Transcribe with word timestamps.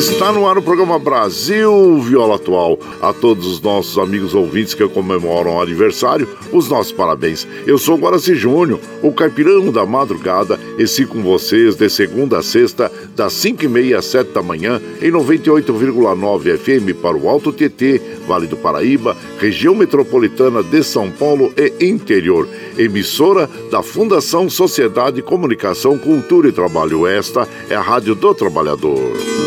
Está 0.00 0.32
no 0.32 0.48
ar 0.48 0.56
o 0.56 0.62
programa 0.62 0.98
Brasil 0.98 2.00
Viola 2.00 2.36
Atual. 2.36 2.78
A 3.02 3.12
todos 3.12 3.46
os 3.46 3.60
nossos 3.60 3.98
amigos 3.98 4.34
ouvintes 4.34 4.72
que 4.72 4.88
comemoram 4.88 5.56
o 5.56 5.60
aniversário, 5.60 6.26
os 6.50 6.70
nossos 6.70 6.90
parabéns. 6.90 7.46
Eu 7.66 7.76
sou 7.76 7.98
Guaraci 7.98 8.34
Júnior, 8.34 8.80
o 9.02 9.12
caipirão 9.12 9.70
da 9.70 9.84
madrugada, 9.84 10.58
e 10.78 10.86
sigo 10.86 11.12
com 11.12 11.22
vocês 11.22 11.76
de 11.76 11.90
segunda 11.90 12.38
a 12.38 12.42
sexta, 12.42 12.90
das 13.14 13.34
5 13.34 13.62
e 13.62 13.68
meia 13.68 13.98
às 13.98 14.06
7 14.06 14.32
da 14.32 14.42
manhã, 14.42 14.80
em 15.02 15.12
98,9 15.12 16.56
FM 16.56 16.98
para 16.98 17.18
o 17.18 17.28
Alto 17.28 17.52
TT, 17.52 18.00
Vale 18.26 18.46
do 18.46 18.56
Paraíba, 18.56 19.14
região 19.38 19.74
metropolitana 19.74 20.62
de 20.62 20.82
São 20.82 21.10
Paulo 21.10 21.52
e 21.58 21.84
interior. 21.84 22.48
Emissora 22.78 23.50
da 23.70 23.82
Fundação 23.82 24.48
Sociedade, 24.48 25.20
Comunicação, 25.20 25.98
Cultura 25.98 26.48
e 26.48 26.52
Trabalho. 26.52 27.06
Esta 27.06 27.46
é 27.68 27.74
a 27.74 27.82
Rádio 27.82 28.14
do 28.14 28.34
Trabalhador. 28.34 29.39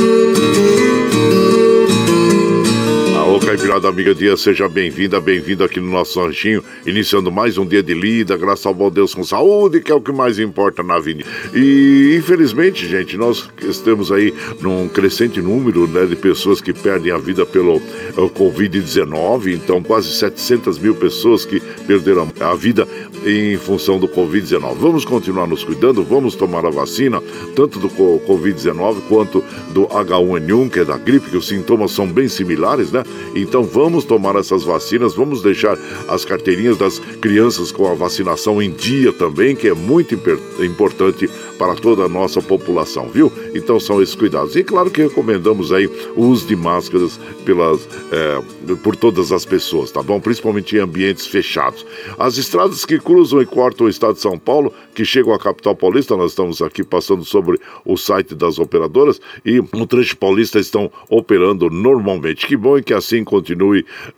Caipirada 3.71 3.87
Amiga 3.87 4.13
Dia, 4.13 4.35
seja 4.35 4.67
bem-vinda, 4.67 5.21
bem-vindo 5.21 5.63
aqui 5.63 5.79
no 5.79 5.89
nosso 5.89 6.19
anjinho, 6.19 6.61
iniciando 6.85 7.31
mais 7.31 7.57
um 7.57 7.65
dia 7.65 7.81
de 7.81 7.93
lida, 7.93 8.35
graças 8.35 8.65
ao 8.65 8.73
bom 8.73 8.91
Deus 8.91 9.15
com 9.15 9.23
saúde, 9.23 9.79
que 9.79 9.89
é 9.89 9.95
o 9.95 10.01
que 10.01 10.11
mais 10.11 10.39
importa 10.39 10.83
na 10.83 10.99
vida. 10.99 11.23
E 11.53 12.17
infelizmente, 12.17 12.85
gente, 12.85 13.15
nós 13.15 13.49
estamos 13.61 14.11
aí 14.11 14.33
num 14.59 14.89
crescente 14.89 15.41
número 15.41 15.87
né, 15.87 16.05
de 16.05 16.17
pessoas 16.17 16.59
que 16.59 16.73
perdem 16.73 17.13
a 17.13 17.17
vida 17.17 17.45
pelo 17.45 17.77
eh, 17.77 18.29
Covid-19, 18.37 19.53
então 19.53 19.81
quase 19.81 20.11
700 20.15 20.77
mil 20.77 20.93
pessoas 20.93 21.45
que 21.45 21.61
perderam 21.87 22.29
a 22.41 22.53
vida 22.53 22.85
em 23.25 23.55
função 23.55 23.97
do 23.97 24.07
Covid-19. 24.09 24.75
Vamos 24.79 25.05
continuar 25.05 25.47
nos 25.47 25.63
cuidando, 25.63 26.03
vamos 26.03 26.35
tomar 26.35 26.65
a 26.65 26.69
vacina, 26.69 27.21
tanto 27.55 27.79
do 27.79 27.87
Covid-19 27.89 29.01
quanto 29.07 29.41
do 29.69 29.87
H1N1, 29.87 30.69
que 30.69 30.79
é 30.79 30.85
da 30.85 30.97
gripe, 30.97 31.29
que 31.29 31.37
os 31.37 31.47
sintomas 31.47 31.91
são 31.91 32.05
bem 32.05 32.27
similares, 32.27 32.91
né? 32.91 33.03
Então 33.33 33.60
Então 33.61 33.63
vamos 33.63 34.05
tomar 34.05 34.35
essas 34.37 34.63
vacinas, 34.63 35.13
vamos 35.13 35.43
deixar 35.43 35.77
as 36.07 36.25
carteirinhas 36.25 36.77
das 36.77 36.97
crianças 36.97 37.71
com 37.71 37.85
a 37.85 37.93
vacinação 37.93 38.59
em 38.59 38.71
dia 38.71 39.13
também, 39.13 39.55
que 39.55 39.67
é 39.67 39.73
muito 39.73 40.15
importante 40.59 41.29
para 41.59 41.75
toda 41.75 42.05
a 42.05 42.09
nossa 42.09 42.41
população, 42.41 43.07
viu? 43.09 43.31
Então 43.53 43.79
são 43.79 44.01
esses 44.01 44.15
cuidados. 44.15 44.55
E 44.55 44.63
claro 44.63 44.89
que 44.89 45.03
recomendamos 45.03 45.71
aí 45.71 45.85
o 46.15 46.25
uso 46.25 46.47
de 46.47 46.55
máscaras 46.55 47.19
pelas, 47.45 47.87
é, 48.11 48.75
por 48.81 48.95
todas 48.95 49.31
as 49.31 49.45
pessoas, 49.45 49.91
tá 49.91 50.01
bom? 50.01 50.19
Principalmente 50.19 50.75
em 50.75 50.79
ambientes 50.79 51.27
fechados. 51.27 51.85
As 52.17 52.37
estradas 52.39 52.83
que 52.83 52.97
cruzam 52.97 53.43
e 53.43 53.45
cortam 53.45 53.85
o 53.85 53.89
estado 53.89 54.15
de 54.15 54.21
São 54.21 54.39
Paulo, 54.39 54.73
que 54.95 55.05
chegam 55.05 55.35
à 55.35 55.37
capital 55.37 55.75
paulista, 55.75 56.17
nós 56.17 56.31
estamos 56.31 56.63
aqui 56.63 56.83
passando 56.83 57.23
sobre 57.23 57.59
o 57.85 57.95
site 57.95 58.33
das 58.33 58.57
operadoras 58.57 59.21
e 59.45 59.59
o 59.59 59.85
trecho 59.85 60.17
paulista 60.17 60.57
estão 60.57 60.91
operando 61.09 61.69
normalmente. 61.69 62.47
Que 62.47 62.57
bom 62.57 62.79
e 62.79 62.83
que 62.83 62.93
assim 62.93 63.23
continue 63.23 63.50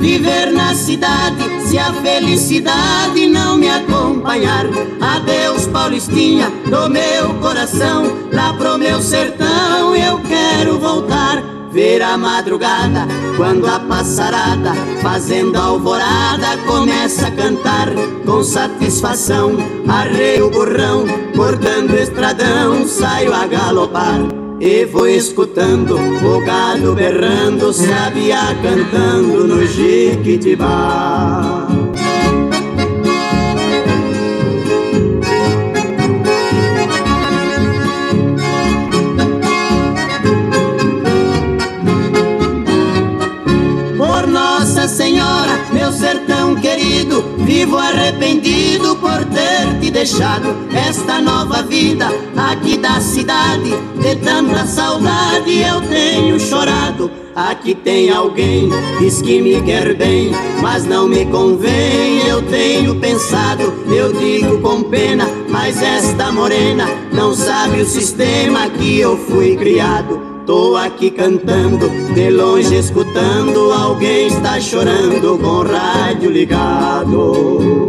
Viver 0.00 0.52
na 0.52 0.74
cidade 0.74 1.42
se 1.66 1.78
a 1.78 1.92
felicidade 1.94 3.26
não 3.26 3.56
me 3.56 3.68
acompanhar. 3.68 4.66
Adeus, 5.00 5.66
Paulistinha, 5.66 6.50
do 6.66 6.90
meu 6.90 7.34
coração, 7.40 8.04
lá 8.32 8.52
pro 8.54 8.78
meu 8.78 9.00
sertão 9.00 9.96
eu 9.96 10.20
quero 10.20 10.78
voltar. 10.78 11.53
Ver 11.74 12.00
a 12.02 12.16
madrugada, 12.16 13.04
quando 13.36 13.66
a 13.66 13.80
passarada, 13.80 14.72
fazendo 15.02 15.56
alvorada, 15.56 16.56
começa 16.68 17.26
a 17.26 17.30
cantar 17.32 17.88
com 18.24 18.44
satisfação. 18.44 19.56
Arreio 19.88 20.46
o 20.46 20.50
burrão, 20.50 21.04
cortando 21.34 21.98
estradão, 21.98 22.86
saio 22.86 23.34
a 23.34 23.44
galopar. 23.48 24.20
E 24.60 24.84
vou 24.84 25.08
escutando 25.08 25.96
o 25.96 26.46
gado 26.46 26.94
berrando, 26.94 27.72
sabia 27.72 28.54
cantando 28.62 29.44
no 29.44 29.66
Jiquitibá. 29.66 31.63
Vivo 47.64 47.78
arrependido 47.78 48.94
por 48.96 49.24
ter 49.24 49.80
te 49.80 49.90
deixado 49.90 50.54
esta 50.74 51.18
nova 51.18 51.62
vida 51.62 52.08
aqui 52.36 52.76
da 52.76 53.00
cidade. 53.00 53.70
De 54.02 54.16
tanta 54.16 54.66
saudade 54.66 55.62
eu 55.62 55.80
tenho 55.88 56.38
chorado. 56.38 57.10
Aqui 57.34 57.74
tem 57.74 58.10
alguém, 58.10 58.68
diz 58.98 59.20
que 59.22 59.40
me 59.40 59.60
quer 59.62 59.94
bem, 59.94 60.30
mas 60.60 60.84
não 60.84 61.08
me 61.08 61.24
convém. 61.24 62.26
Eu 62.28 62.42
tenho 62.42 62.94
pensado, 62.96 63.72
eu 63.88 64.12
digo 64.12 64.60
com 64.60 64.82
pena, 64.82 65.26
mas 65.48 65.82
esta 65.82 66.30
morena 66.30 66.86
não 67.12 67.34
sabe 67.34 67.80
o 67.80 67.86
sistema 67.86 68.68
que 68.68 69.00
eu 69.00 69.16
fui 69.16 69.56
criado. 69.56 70.33
Tô 70.46 70.76
aqui 70.76 71.10
cantando, 71.10 71.88
de 72.12 72.28
longe 72.28 72.76
escutando, 72.76 73.72
alguém 73.72 74.26
está 74.26 74.60
chorando 74.60 75.38
com 75.38 75.46
o 75.46 75.62
rádio 75.62 76.30
ligado. 76.30 77.88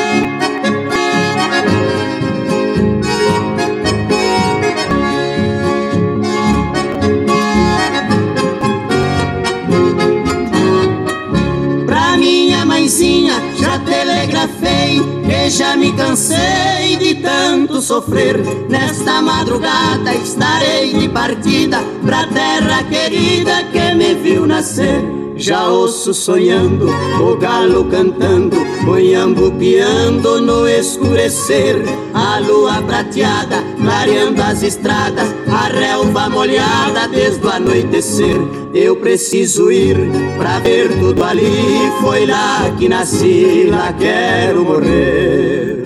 Sofrer. 17.81 18.37
Nesta 18.69 19.21
madrugada 19.21 20.13
estarei 20.13 20.93
de 20.93 21.09
partida 21.09 21.79
pra 22.05 22.27
terra 22.27 22.83
querida 22.83 23.63
que 23.71 23.95
me 23.95 24.13
viu 24.13 24.45
nascer. 24.45 25.21
Já 25.35 25.67
ouço 25.67 26.13
sonhando, 26.13 26.87
o 27.19 27.35
galo 27.35 27.85
cantando, 27.85 28.57
boiambo 28.85 29.51
piando 29.53 30.39
no 30.39 30.67
escurecer. 30.67 31.77
A 32.13 32.37
lua 32.37 32.79
prateada, 32.83 33.63
clareando 33.81 34.39
as 34.39 34.61
estradas, 34.61 35.33
a 35.47 35.67
relva 35.67 36.29
molhada 36.29 37.07
desde 37.07 37.43
o 37.43 37.49
anoitecer. 37.49 38.37
Eu 38.71 38.97
preciso 38.97 39.71
ir 39.71 39.97
pra 40.37 40.59
ver 40.59 40.89
tudo 40.99 41.23
ali, 41.23 41.91
foi 42.01 42.27
lá 42.27 42.69
que 42.77 42.87
nasci, 42.87 43.67
lá 43.71 43.91
quero 43.93 44.63
morrer. 44.63 45.80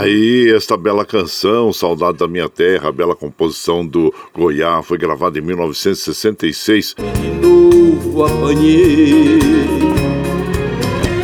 Aí, 0.00 0.50
esta 0.50 0.78
bela 0.78 1.04
canção, 1.04 1.74
Saudade 1.74 2.16
da 2.16 2.26
Minha 2.26 2.48
Terra, 2.48 2.90
bela 2.90 3.14
composição 3.14 3.86
do 3.86 4.10
Goiás, 4.34 4.86
foi 4.86 4.96
gravada 4.96 5.38
em 5.38 5.42
1966. 5.42 6.94
De 7.20 7.46
novo 7.46 8.24
apanhei. 8.24 9.38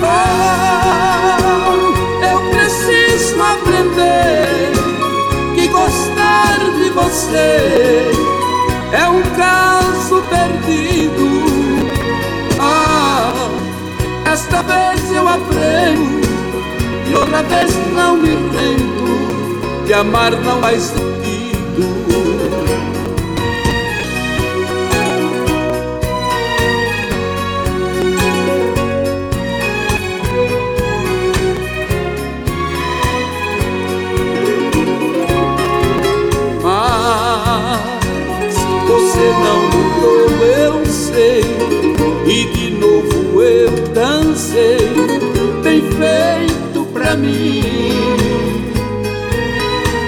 Ah, 0.02 1.38
eu 2.30 2.50
preciso 2.50 3.40
aprender 3.40 4.72
que 5.54 5.68
gostar 5.68 6.58
de 6.78 6.90
você 6.90 8.10
é 8.92 9.08
um 9.08 9.22
caso 9.38 10.22
perdido. 10.28 11.30
Ah, 12.60 13.32
esta 14.30 14.62
vez 14.62 15.10
eu 15.12 15.26
aprendo 15.26 16.25
outra 17.26 17.42
vez 17.42 17.74
não 17.92 18.16
me 18.16 18.28
rendo. 18.28 19.84
De 19.84 19.92
amar 19.92 20.32
não 20.32 20.60
faz 20.60 20.82
sentido. 20.82 22.65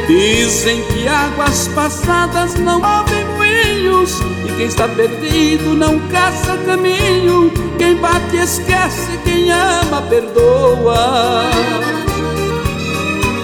Dizem 0.07 0.83
que 0.85 1.07
águas 1.07 1.69
passadas 1.75 2.55
não 2.55 2.81
movem 2.81 3.25
moinhos 3.37 4.21
E 4.47 4.53
quem 4.57 4.67
está 4.67 4.89
perdido 4.89 5.75
não 5.75 5.99
caça 6.09 6.57
caminho. 6.65 7.53
Quem 7.77 7.97
bate 7.97 8.37
esquece, 8.37 9.19
quem 9.25 9.51
ama 9.51 10.03
perdoa. 10.03 11.51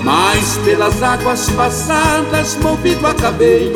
Mas 0.03 0.59
pelas 0.65 1.03
águas 1.03 1.49
passadas 1.51 2.57
movido 2.57 3.07
acabei 3.07 3.73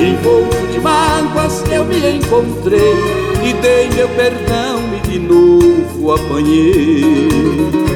Envolto 0.00 0.66
de 0.72 0.78
mágoas 0.80 1.64
eu 1.72 1.84
me 1.84 2.18
encontrei. 2.18 2.94
E 3.42 3.52
dei 3.54 3.88
meu 3.90 4.08
perdão 4.10 4.80
e 4.96 5.08
de 5.08 5.18
novo 5.18 6.12
apanhei 6.12 7.87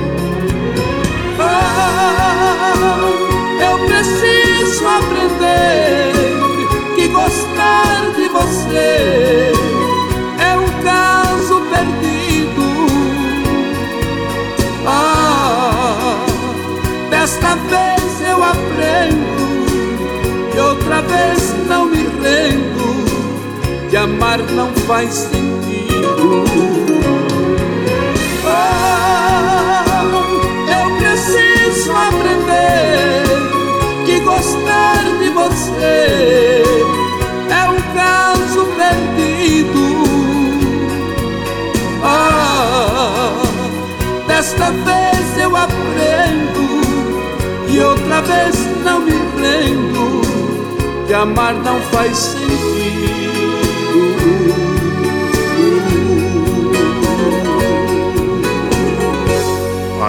preciso 4.72 4.88
aprender 4.88 6.12
que 6.94 7.08
gostar 7.08 8.10
de 8.16 8.28
você 8.28 9.52
é 10.38 10.56
um 10.56 10.82
caso 10.82 11.60
perdido. 11.70 12.62
Ah, 14.86 16.24
desta 17.10 17.54
vez 17.56 18.20
eu 18.26 18.42
aprendo 18.42 19.32
e 20.54 20.60
outra 20.60 21.02
vez 21.02 21.54
não 21.68 21.86
me 21.86 22.04
rendo. 22.22 23.90
De 23.90 23.96
amar 23.98 24.38
não 24.38 24.72
faz 24.86 25.12
sentido. 25.12 26.81
Amar 51.14 51.54
não 51.54 51.80
faz 51.80 52.16
sentido. 52.16 52.71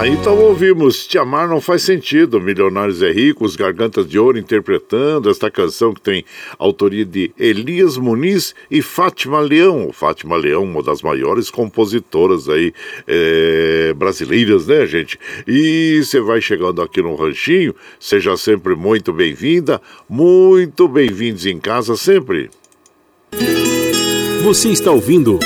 Aí 0.04 0.12
então 0.12 0.38
ouvimos 0.38 1.08
Te 1.08 1.18
Amar 1.18 1.48
Não 1.48 1.62
Faz 1.62 1.82
Sentido, 1.82 2.42
Milionários 2.42 3.02
é 3.02 3.10
Ricos, 3.10 3.56
Gargantas 3.56 4.06
de 4.06 4.20
Ouro 4.20 4.38
interpretando 4.38 5.30
esta 5.30 5.50
canção 5.50 5.94
que 5.94 6.02
tem 6.02 6.26
autoria 6.60 7.06
de 7.06 7.32
Elias 7.40 7.96
Muniz 7.96 8.54
e 8.70 8.82
Fátima 8.82 9.40
Leão. 9.40 9.94
Fátima 9.94 10.36
Leão, 10.36 10.66
uma 10.66 10.84
das 10.84 11.02
maiores 11.02 11.50
compositoras 11.50 12.50
aí 12.50 12.74
é, 13.08 13.94
brasileiras, 13.94 14.68
né, 14.68 14.86
gente? 14.86 15.18
E 15.48 16.02
você 16.04 16.20
vai 16.20 16.42
chegando 16.42 16.82
aqui 16.82 17.02
no 17.02 17.16
Ranchinho, 17.16 17.74
seja 17.98 18.36
sempre 18.36 18.76
muito 18.76 19.14
bem-vinda, 19.14 19.82
muito 20.10 20.86
bem-vindos 20.86 21.46
em 21.46 21.58
casa 21.58 21.96
sempre. 21.96 22.52
Você 24.44 24.68
está 24.68 24.92
ouvindo 24.92 25.40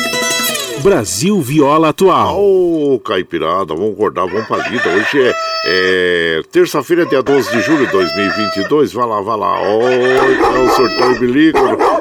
Brasil 0.81 1.41
Viola 1.41 1.89
Atual. 1.89 2.39
Ô, 2.39 2.99
Caipirada, 2.99 3.73
vamos 3.73 3.93
acordar, 3.93 4.25
vamos 4.27 4.47
pra 4.47 4.57
lida. 4.69 4.89
Hoje 4.89 5.21
é, 5.21 5.33
é 5.65 6.41
terça-feira, 6.51 7.05
dia 7.05 7.21
12 7.21 7.51
de 7.51 7.61
julho 7.61 7.85
de 7.85 7.91
2022. 7.91 8.93
Vai 8.93 9.07
lá, 9.07 9.21
vai 9.21 9.37
lá. 9.37 9.61
Ô, 9.61 9.81
é 9.89 10.59
o 10.63 10.69
sortão 10.69 11.13
e 11.13 11.19
bilico. 11.19 11.59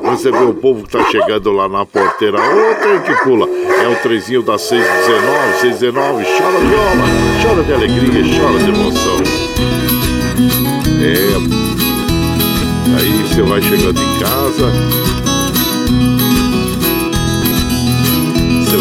Receber 0.09 0.45
o 0.45 0.54
povo 0.54 0.85
que 0.85 0.90
tá 0.90 1.04
chegando 1.11 1.50
lá 1.52 1.68
na 1.68 1.85
porteira. 1.87 2.38
Ô, 2.38 2.75
trem 2.76 3.00
que 3.00 3.25
pula. 3.25 3.49
É 3.49 3.88
o 3.88 3.97
trezinho 3.97 4.42
da 4.42 4.59
619, 4.59 5.61
619. 5.61 6.25
Chora 6.25 6.59
viola, 6.59 7.04
chora 7.42 7.62
de 7.62 7.73
alegria, 7.73 8.38
chora 8.38 8.59
de 8.59 8.68
emoção. 8.68 9.16
É. 11.02 11.37
Aí 12.99 13.23
você 13.23 13.42
vai 13.42 13.61
chegando 13.62 14.00
em 14.00 14.18
casa. 14.18 15.05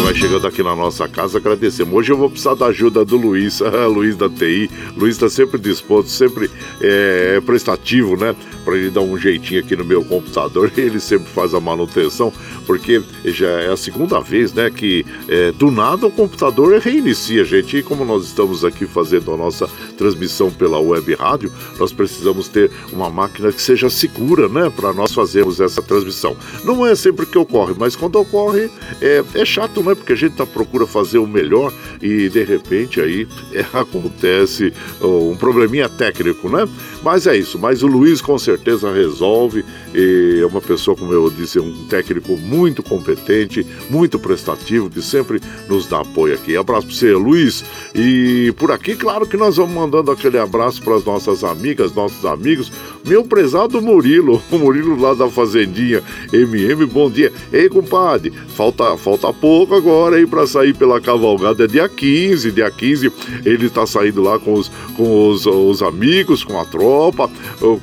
Vai 0.06 0.14
chegando 0.14 0.46
aqui 0.46 0.62
na 0.62 0.76
nossa 0.76 1.08
casa, 1.08 1.38
agradecemos. 1.38 1.92
Hoje 1.92 2.12
eu 2.12 2.16
vou 2.16 2.30
precisar 2.30 2.54
da 2.54 2.66
ajuda 2.66 3.04
do 3.04 3.16
Luiz, 3.16 3.60
Luiz 3.92 4.16
da 4.16 4.28
TI. 4.28 4.70
Luiz 4.96 5.16
está 5.16 5.28
sempre 5.28 5.58
disposto, 5.58 6.10
sempre 6.10 6.48
é, 6.80 7.40
prestativo, 7.40 8.16
né? 8.16 8.32
Para 8.64 8.76
ele 8.76 8.90
dar 8.90 9.00
um 9.00 9.18
jeitinho 9.18 9.58
aqui 9.58 9.74
no 9.74 9.84
meu 9.84 10.04
computador. 10.04 10.70
Ele 10.78 11.00
sempre 11.00 11.28
faz 11.32 11.54
a 11.54 11.60
manutenção, 11.60 12.32
porque 12.66 13.02
já 13.24 13.48
é 13.48 13.72
a 13.72 13.76
segunda 13.76 14.20
vez, 14.20 14.52
né? 14.52 14.70
Que 14.70 15.04
é, 15.28 15.50
do 15.50 15.72
nada 15.72 16.06
o 16.06 16.10
computador 16.10 16.78
reinicia, 16.78 17.44
gente. 17.44 17.76
E 17.76 17.82
como 17.82 18.04
nós 18.04 18.26
estamos 18.26 18.64
aqui 18.64 18.86
fazendo 18.86 19.32
a 19.32 19.36
nossa 19.36 19.68
transmissão 19.96 20.50
pela 20.50 20.78
web 20.78 21.14
rádio, 21.14 21.52
nós 21.78 21.92
precisamos 21.92 22.48
ter 22.48 22.70
uma 22.92 23.10
máquina 23.10 23.52
que 23.52 23.60
seja 23.60 23.90
segura, 23.90 24.48
né? 24.48 24.70
Para 24.74 24.92
nós 24.92 25.12
fazermos 25.12 25.60
essa 25.60 25.82
transmissão. 25.82 26.36
Não 26.64 26.86
é 26.86 26.94
sempre 26.94 27.26
que 27.26 27.38
ocorre, 27.38 27.74
mas 27.78 27.96
quando 27.96 28.16
ocorre 28.16 28.70
é, 29.00 29.24
é 29.34 29.44
chato, 29.44 29.82
né? 29.82 29.94
Porque 29.94 30.12
a 30.12 30.16
gente 30.16 30.36
tá, 30.36 30.46
procura 30.46 30.86
fazer 30.86 31.18
o 31.18 31.26
melhor 31.26 31.72
e 32.00 32.28
de 32.28 32.44
repente 32.44 33.00
aí 33.00 33.26
é, 33.52 33.64
acontece 33.72 34.72
oh, 35.00 35.30
um 35.30 35.36
probleminha 35.36 35.88
técnico, 35.88 36.48
né? 36.48 36.68
Mas 37.02 37.26
é 37.26 37.36
isso. 37.36 37.58
Mas 37.58 37.82
o 37.82 37.86
Luiz 37.86 38.20
com 38.20 38.38
certeza 38.38 38.92
resolve. 38.92 39.64
E 39.94 40.40
é 40.42 40.46
uma 40.46 40.60
pessoa, 40.60 40.96
como 40.96 41.12
eu 41.12 41.30
disse, 41.30 41.58
um 41.58 41.86
técnico 41.86 42.36
muito 42.36 42.82
competente, 42.82 43.66
muito 43.88 44.18
prestativo, 44.18 44.90
que 44.90 45.00
sempre 45.00 45.40
nos 45.68 45.86
dá 45.86 46.00
apoio 46.00 46.34
aqui. 46.34 46.56
Abraço 46.56 46.86
para 46.86 46.96
você, 46.96 47.12
Luiz. 47.12 47.64
E 47.94 48.52
por 48.58 48.70
aqui, 48.70 48.96
claro 48.96 49.26
que 49.26 49.36
nós 49.36 49.56
vamos 49.56 49.74
mandando 49.86 50.10
aquele 50.10 50.36
abraço 50.36 50.82
para 50.82 50.96
as 50.96 51.04
nossas 51.04 51.44
amigas, 51.44 51.94
nossos 51.94 52.24
amigos. 52.24 52.72
Meu 53.04 53.24
prezado 53.24 53.80
Murilo, 53.80 54.42
o 54.50 54.58
Murilo 54.58 55.00
lá 55.00 55.14
da 55.14 55.28
Fazendinha 55.30 56.02
MM, 56.32 56.84
bom 56.86 57.08
dia. 57.08 57.32
Ei, 57.52 57.68
compadre, 57.68 58.32
falta, 58.48 58.96
falta 58.96 59.32
pouco 59.32 59.74
agora 59.74 60.16
aí 60.16 60.26
para 60.26 60.46
sair 60.46 60.74
pela 60.74 61.00
cavalgada. 61.00 61.64
É 61.64 61.66
dia 61.66 61.88
15, 61.88 62.50
dia 62.50 62.70
15 62.70 63.12
ele 63.44 63.66
está 63.66 63.86
saindo 63.86 64.22
lá 64.22 64.38
com 64.38 64.54
os, 64.54 64.68
com 64.96 65.28
os, 65.28 65.46
os 65.46 65.82
amigos, 65.82 66.42
com 66.42 66.60
a 66.60 66.64
tropa, 66.64 67.30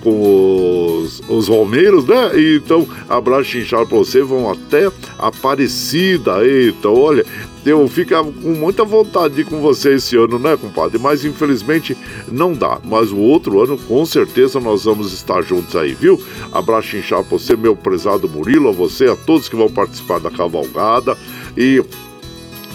com 0.01 0.99
os, 1.01 1.21
os 1.29 1.47
romeiros, 1.47 2.05
né? 2.05 2.31
Então, 2.55 2.85
abraço 3.09 3.57
inchado 3.57 3.87
para 3.87 3.97
você, 3.97 4.21
vão 4.21 4.51
até 4.51 4.91
Aparecida. 5.17 6.45
Eita, 6.45 6.89
olha, 6.89 7.25
eu 7.65 7.87
ficava 7.87 8.31
com 8.31 8.49
muita 8.49 8.83
vontade 8.83 9.35
de 9.35 9.41
ir 9.41 9.45
com 9.45 9.61
você 9.61 9.95
esse 9.95 10.17
ano, 10.17 10.37
né, 10.37 10.57
compadre? 10.57 10.97
Mas 10.99 11.23
infelizmente 11.23 11.97
não 12.31 12.53
dá. 12.53 12.79
Mas 12.83 13.11
o 13.11 13.17
outro 13.17 13.61
ano, 13.61 13.77
com 13.77 14.05
certeza, 14.05 14.59
nós 14.59 14.83
vamos 14.83 15.13
estar 15.13 15.41
juntos 15.41 15.75
aí, 15.75 15.93
viu? 15.93 16.21
Abraço 16.51 16.97
inchado 16.97 17.23
pra 17.23 17.37
você, 17.37 17.55
meu 17.55 17.75
prezado 17.75 18.27
Murilo, 18.27 18.69
a 18.69 18.71
você, 18.71 19.07
a 19.07 19.15
todos 19.15 19.47
que 19.47 19.55
vão 19.55 19.69
participar 19.69 20.19
da 20.19 20.29
cavalgada. 20.29 21.17
E 21.55 21.83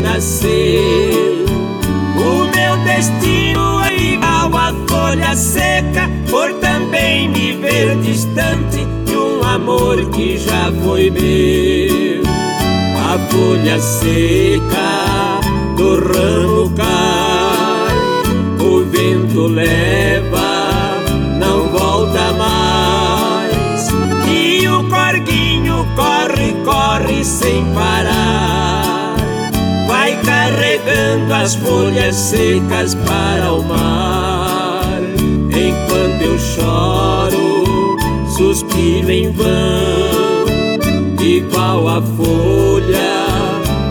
Nasceu. 0.00 1.44
O 2.16 2.44
meu 2.54 2.76
destino 2.84 3.80
é 3.82 3.96
igual 3.96 4.56
a 4.56 4.74
folha 4.88 5.34
seca, 5.36 6.08
por 6.30 6.52
também 6.60 7.28
me 7.28 7.52
ver 7.52 7.96
distante 7.96 8.86
de 9.04 9.16
um 9.16 9.42
amor 9.42 10.04
que 10.10 10.38
já 10.38 10.72
foi 10.82 11.10
meu. 11.10 12.22
A 12.96 13.18
folha 13.30 13.80
seca 13.80 15.40
do 15.76 15.96
ramo 15.96 16.70
cai, 16.76 17.94
o 18.60 18.84
vento 18.84 19.46
leva, 19.46 20.13
carregando 31.34 31.42
as 31.42 31.54
folhas 31.56 32.14
secas 32.14 32.94
para 32.94 33.52
o 33.52 33.62
mar. 33.62 35.00
Enquanto 35.50 36.22
eu 36.22 36.38
choro, 36.38 37.96
suspiro 38.36 39.10
em 39.10 39.32
vão, 39.32 40.46
igual 41.20 41.88
a 41.88 42.02
folha 42.02 43.26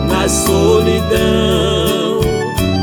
na 0.08 0.28
solidão. 0.28 2.20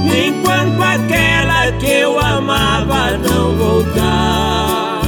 Enquanto 0.06 0.82
aquela 0.82 1.72
que 1.74 1.92
eu 1.92 2.20
amava 2.20 3.18
não 3.18 3.56
voltar 3.56 5.02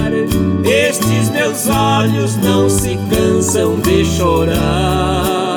estes 0.65 1.29
meus 1.29 1.67
olhos 1.67 2.35
não 2.37 2.69
se 2.69 2.97
cansam 3.09 3.79
de 3.79 4.05
chorar. 4.05 5.52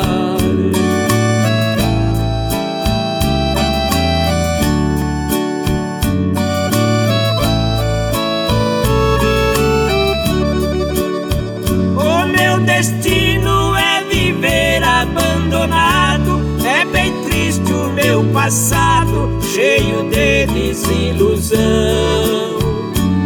Passado, 18.46 19.28
cheio 19.42 20.08
de 20.08 20.46
desilusão. 20.46 21.58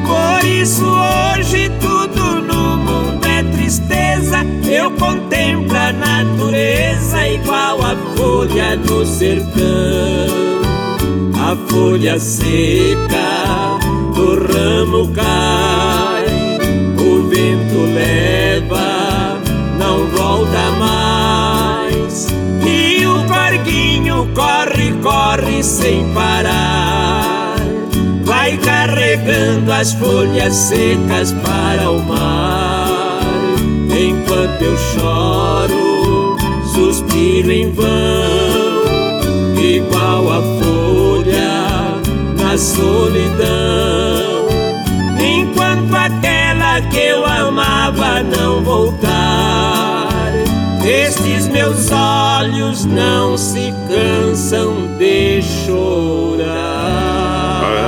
Por 0.06 0.48
isso 0.48 0.82
hoje 0.82 1.70
tudo 1.78 2.40
no 2.40 2.78
mundo 2.78 3.26
é 3.26 3.42
tristeza. 3.42 4.38
Eu 4.66 4.90
contemplo 4.92 5.76
a 5.76 5.92
natureza 5.92 7.28
igual 7.28 7.82
a 7.82 7.94
folha 8.16 8.76
no 8.76 9.04
sertão. 9.04 10.62
A 11.34 11.54
folha 11.70 12.18
seca 12.18 13.78
do 14.14 14.36
ramo 14.50 15.12
cai, 15.12 16.24
o 16.98 17.28
vento 17.28 17.94
leva, 17.94 18.29
sem 25.62 26.12
parar 26.12 27.10
vai 28.30 28.56
carregando 28.58 29.72
as 29.72 29.92
folhas 29.92 30.54
secas 30.54 31.32
para 31.32 31.90
o 31.90 32.00
mar. 32.02 33.20
Enquanto 33.90 34.62
eu 34.62 34.76
choro, 34.76 36.36
suspiro 36.72 37.50
em 37.50 37.72
vão, 37.72 37.86
igual 39.60 40.32
a 40.32 40.42
folha 40.60 42.00
na 42.38 42.56
solidão. 42.56 44.46
Enquanto 45.18 45.94
aquela 45.94 46.80
que 46.82 46.98
eu 46.98 47.26
amava 47.26 48.22
não 48.22 48.62
voltar, 48.62 49.99
estes 50.90 51.46
meus 51.46 51.88
olhos 51.92 52.84
não 52.84 53.38
se 53.38 53.72
cansam 53.88 54.96
de 54.98 55.40
chorar. 55.40 56.50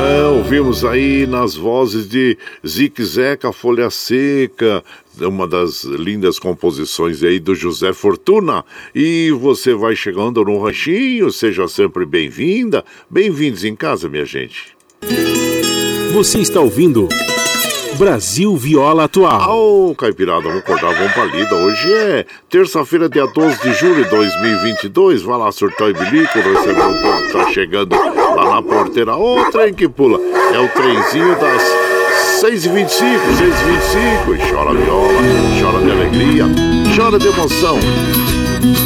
É, 0.08 0.24
ouvimos 0.28 0.84
aí 0.84 1.26
nas 1.26 1.56
vozes 1.56 2.08
de 2.08 2.38
Zique 2.64 3.04
Zeca, 3.04 3.52
Folha 3.52 3.90
Seca, 3.90 4.84
uma 5.20 5.48
das 5.48 5.82
lindas 5.82 6.38
composições 6.38 7.24
aí 7.24 7.40
do 7.40 7.56
José 7.56 7.92
Fortuna. 7.92 8.64
E 8.94 9.32
você 9.32 9.74
vai 9.74 9.96
chegando 9.96 10.44
no 10.44 10.62
ranchinho, 10.62 11.32
seja 11.32 11.66
sempre 11.66 12.06
bem-vinda. 12.06 12.84
Bem-vindos 13.10 13.64
em 13.64 13.74
casa, 13.74 14.08
minha 14.08 14.24
gente. 14.24 14.76
Você 16.12 16.38
está 16.38 16.60
ouvindo 16.60 17.08
Brasil 17.96 18.56
Viola 18.56 19.04
Atual. 19.04 19.56
Ô, 19.56 19.94
Caipirada, 19.94 20.42
vamos 20.42 20.58
acordar, 20.58 20.94
vamos 20.94 21.12
pra 21.12 21.24
lida. 21.24 21.54
Hoje 21.54 21.92
é 21.92 22.26
terça-feira, 22.48 23.08
dia 23.08 23.26
12 23.26 23.60
de 23.60 23.72
julho 23.74 24.04
de 24.04 24.10
2022. 24.10 25.22
Vai 25.22 25.38
lá, 25.38 25.52
surtar 25.52 25.90
e 25.90 25.92
bilico, 25.92 26.38
receber 26.38 26.80
o 26.80 27.02
povo 27.02 27.26
que 27.26 27.32
tá 27.32 27.50
chegando 27.50 27.94
lá 27.94 28.54
na 28.54 28.62
porteira. 28.62 29.14
Ô, 29.16 29.44
trem 29.50 29.74
que 29.74 29.88
pula. 29.88 30.18
É 30.52 30.58
o 30.58 30.68
trenzinho 30.68 31.36
das 31.38 31.62
6h25, 32.42 32.88
6h25. 33.38 34.50
Chora 34.50 34.74
viola, 34.74 35.12
chora 35.60 35.84
de 35.84 35.90
alegria, 35.90 36.44
chora 36.96 37.18
de 37.18 37.28
emoção. 37.28 37.78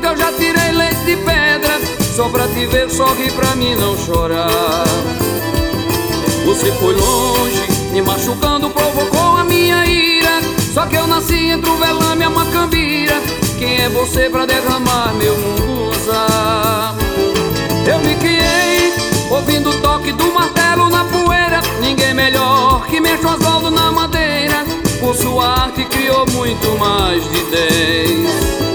eu 0.11 0.17
já 0.17 0.31
tirei 0.33 0.71
leite 0.73 1.05
de 1.05 1.15
pedra 1.15 1.79
Só 2.15 2.27
pra 2.27 2.45
te 2.49 2.65
ver 2.65 2.89
sorrir 2.89 3.31
pra 3.31 3.55
mim 3.55 3.75
não 3.75 3.97
chorar. 3.97 4.83
Você 6.45 6.71
foi 6.73 6.93
longe, 6.93 7.63
me 7.91 8.01
machucando, 8.01 8.69
provocou 8.69 9.37
a 9.37 9.43
minha 9.43 9.85
ira. 9.85 10.41
Só 10.73 10.85
que 10.85 10.95
eu 10.95 11.07
nasci 11.07 11.51
entre 11.51 11.69
o 11.69 11.77
velame 11.77 12.21
e 12.21 12.25
a 12.25 12.29
macambira. 12.29 13.15
Quem 13.57 13.81
é 13.81 13.89
você 13.89 14.29
pra 14.29 14.45
derramar 14.45 15.13
meu 15.13 15.37
munguza? 15.37 16.25
Eu 17.89 17.99
me 17.99 18.15
criei 18.15 18.93
ouvindo 19.29 19.69
o 19.69 19.81
toque 19.81 20.11
do 20.11 20.33
martelo 20.33 20.89
na 20.89 21.05
poeira. 21.05 21.61
Ninguém 21.79 22.13
melhor 22.13 22.85
que 22.87 22.99
mexe 22.99 23.25
Oswaldo 23.25 23.71
na 23.71 23.91
madeira. 23.91 24.65
Por 24.99 25.15
sua 25.15 25.47
arte 25.63 25.85
criou 25.85 26.25
muito 26.31 26.77
mais 26.77 27.23
de 27.31 27.41
dez 27.45 28.70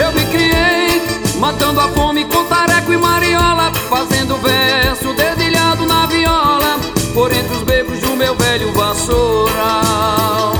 Eu 0.00 0.12
me 0.12 0.24
criei 0.26 1.02
matando 1.38 1.78
a 1.80 1.88
fome 1.88 2.24
com 2.24 2.44
tareco 2.44 2.90
e 2.92 2.96
mariola 2.96 3.70
Fazendo 3.88 4.36
verso 4.38 5.12
dedilhado 5.12 5.84
na 5.84 6.06
viola 6.06 6.80
Por 7.12 7.30
entre 7.32 7.54
os 7.54 7.62
becos 7.62 7.98
do 8.00 8.16
meu 8.16 8.34
velho 8.34 8.72
vassoural 8.72 10.59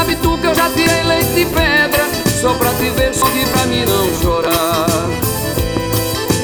Sabe 0.00 0.16
tu 0.16 0.38
que 0.38 0.46
eu 0.46 0.54
já 0.54 0.66
tirei 0.70 1.02
leite 1.02 1.30
de 1.34 1.44
pedra 1.44 2.08
Só 2.40 2.54
pra 2.54 2.70
te 2.72 2.88
ver, 2.88 3.10
que 3.10 3.46
pra 3.50 3.66
mim 3.66 3.84
não 3.84 4.22
chorar. 4.22 5.10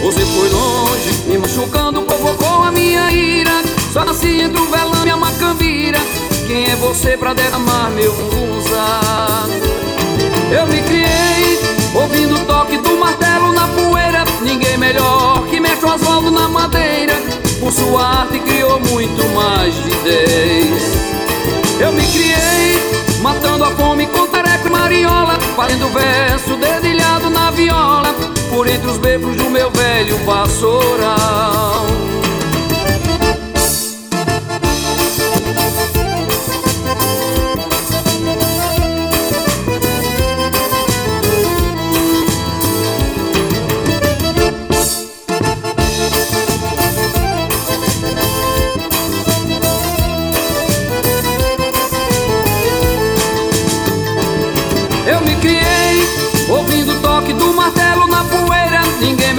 Você 0.03 0.21
foi 0.27 0.51
longe, 0.51 1.23
me 1.27 1.38
machucando, 1.38 2.03
provocou 2.03 2.64
a 2.64 2.71
minha 2.71 3.11
ira. 3.11 3.62
Só 3.95 4.05
nasci 4.05 4.42
entre 4.42 4.61
o 4.61 4.66
velame 4.66 5.07
e 5.07 5.11
a 5.11 5.16
macambira 5.16 5.99
Quem 6.47 6.66
é 6.66 6.77
você 6.77 7.16
pra 7.16 7.33
derramar 7.33 7.88
meu 7.92 8.12
usar? 8.59 9.47
Eu 10.53 10.66
me 10.66 10.83
criei, 10.83 11.59
ouvindo 11.95 12.35
o 12.35 12.45
toque 12.45 12.77
do 12.77 12.99
martelo 12.99 13.55
na 13.55 13.66
poeira. 13.69 14.25
Ninguém 14.42 14.77
melhor 14.77 15.47
que 15.49 15.61
mexe 15.61 15.83
o 15.83 15.95
Oswaldo 15.95 16.31
na 16.31 16.47
madeira. 16.47 17.14
Por 17.59 17.73
sua 17.73 18.21
arte 18.21 18.38
criou 18.38 18.79
muito 18.81 19.25
mais 19.35 19.75
de 19.77 19.90
dez. 20.05 21.07
Eu 21.81 21.92
me 21.92 22.03
criei 22.07 22.97
matando 23.26 23.64
a 23.64 23.70
fome 23.72 24.06
com 24.06 24.24
tareco 24.28 24.68
e 24.68 24.70
mariola 24.70 25.34
Fazendo 25.56 25.88
verso 25.88 26.56
dedilhado 26.56 27.28
na 27.28 27.50
viola 27.50 28.14
Por 28.48 28.68
entre 28.68 28.88
os 28.88 28.98
becos 28.98 29.34
do 29.34 29.50
meu 29.50 29.68
velho 29.70 30.16
vassoural 30.24 32.06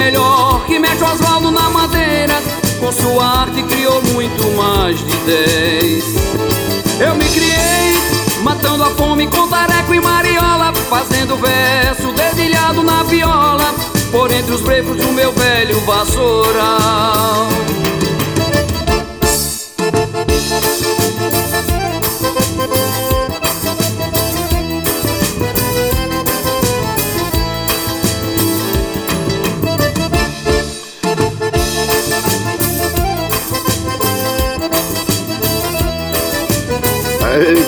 melhor 0.08 0.66
que 0.66 0.80
mete 0.80 1.04
Oswaldo 1.04 1.52
na 1.52 1.70
madeira 1.70 2.42
Com 2.80 2.92
sua 2.92 3.42
arte 3.42 3.62
criou 3.64 4.02
muito 4.14 4.44
mais 4.56 4.98
de 5.00 5.18
dez. 5.26 6.04
Eu 7.00 7.16
me 7.16 7.26
criei 7.26 7.94
matando 8.42 8.84
a 8.84 8.90
fome 8.92 9.28
com 9.28 9.48
tareco 9.48 9.94
e 9.94 10.00
mariola 10.00 10.74
Fazendo 10.90 11.36
verso 11.36 12.14
dedilhado 12.14 12.82
na 12.84 13.04
viola 13.04 13.74
Por 14.12 14.32
entre 14.32 14.54
os 14.54 14.62
brevos 14.62 14.96
do 14.96 15.12
meu 15.12 15.34
velho 15.34 15.80
vassoural 15.82 17.48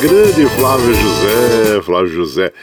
grande 0.02 0.46
Flávio 0.56 0.94
José, 0.94 1.82
Flávio 1.82 2.10
José, 2.10 2.54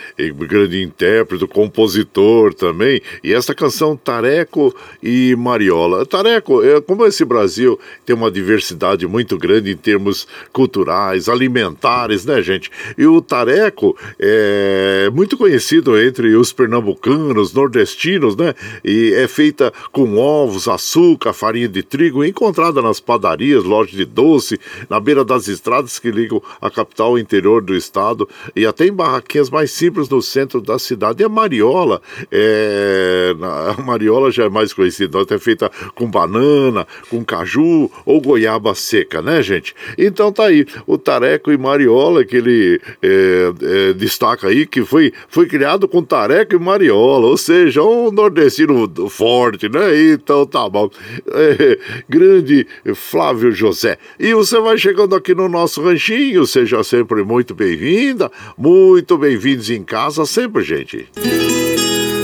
grande 0.49 0.83
intérprete, 0.83 1.46
compositor 1.46 2.55
também. 2.55 3.01
E 3.22 3.33
essa 3.33 3.55
canção 3.55 3.96
Tareco 3.96 4.75
e 5.03 5.35
Mariola. 5.37 6.07
Tareco, 6.07 6.62
é, 6.62 6.81
como 6.81 7.05
esse 7.05 7.25
Brasil 7.25 7.79
tem 8.05 8.16
uma 8.16 8.31
diversidade 8.31 9.07
muito 9.07 9.37
grande 9.37 9.70
em 9.70 9.77
termos 9.77 10.27
culturais, 10.53 11.29
alimentares, 11.29 12.25
né, 12.25 12.40
gente? 12.42 12.70
E 12.96 13.07
o 13.07 13.20
Tareco 13.20 13.96
é 14.18 15.11
muito 15.12 15.37
conhecido 15.37 16.01
entre 16.01 16.35
os 16.35 16.53
pernambucanos, 16.53 17.53
nordestinos, 17.53 18.35
né? 18.37 18.55
E 18.85 19.12
é 19.14 19.29
feita 19.29 19.72
com 19.92 20.16
ovos, 20.16 20.68
açúcar, 20.68 21.33
farinha 21.33 21.68
de 21.68 21.83
trigo, 21.83 22.25
encontrada 22.25 22.81
nas 22.81 22.99
padarias, 22.99 23.64
lojas 23.64 23.94
de 23.94 24.05
doce, 24.05 24.59
na 24.88 24.99
beira 24.99 25.25
das 25.25 25.49
estradas 25.49 25.99
que 25.99 26.11
ligam 26.11 26.42
a 26.61 26.70
capital 26.70 26.96
capital, 26.96 27.18
interior 27.26 27.60
do 27.60 27.74
estado 27.74 28.28
e 28.54 28.64
até 28.64 28.86
em 28.86 28.92
barraquinhas 28.92 29.50
mais 29.50 29.72
simples 29.72 30.08
no 30.08 30.22
centro 30.22 30.60
da 30.60 30.78
cidade. 30.78 31.22
E 31.22 31.26
a 31.26 31.28
mariola, 31.28 32.00
é, 32.30 33.34
a 33.76 33.82
mariola 33.82 34.30
já 34.30 34.44
é 34.44 34.48
mais 34.48 34.72
conhecida, 34.72 35.20
até 35.20 35.38
feita 35.38 35.70
com 35.94 36.08
banana, 36.08 36.86
com 37.10 37.24
caju 37.24 37.90
ou 38.04 38.20
goiaba 38.20 38.74
seca, 38.74 39.20
né, 39.20 39.42
gente? 39.42 39.74
Então 39.98 40.32
tá 40.32 40.44
aí, 40.44 40.64
o 40.86 40.96
tareco 40.96 41.50
e 41.50 41.58
mariola 41.58 42.24
que 42.24 42.36
ele 42.36 42.80
é, 43.02 43.52
é, 43.62 43.92
destaca 43.92 44.48
aí, 44.48 44.66
que 44.66 44.84
foi, 44.84 45.12
foi 45.28 45.46
criado 45.46 45.88
com 45.88 46.02
tareco 46.02 46.54
e 46.54 46.58
mariola, 46.58 47.26
ou 47.26 47.36
seja, 47.36 47.82
um 47.82 48.10
nordestino 48.10 48.88
forte, 49.10 49.68
né? 49.68 50.12
Então 50.12 50.46
tá 50.46 50.68
bom. 50.68 50.88
É, 51.32 51.78
grande 52.08 52.66
Flávio 52.94 53.50
José. 53.50 53.98
E 54.18 54.32
você 54.32 54.60
vai 54.60 54.78
chegando 54.78 55.14
aqui 55.14 55.34
no 55.34 55.48
nosso 55.48 55.82
ranchinho, 55.82 56.46
seja 56.46 56.82
sempre 56.84 57.15
muito 57.24 57.55
bem-vinda, 57.55 58.31
muito 58.57 59.16
bem-vindos 59.16 59.70
em 59.70 59.83
casa 59.83 60.26
sempre, 60.26 60.62
gente. 60.62 61.09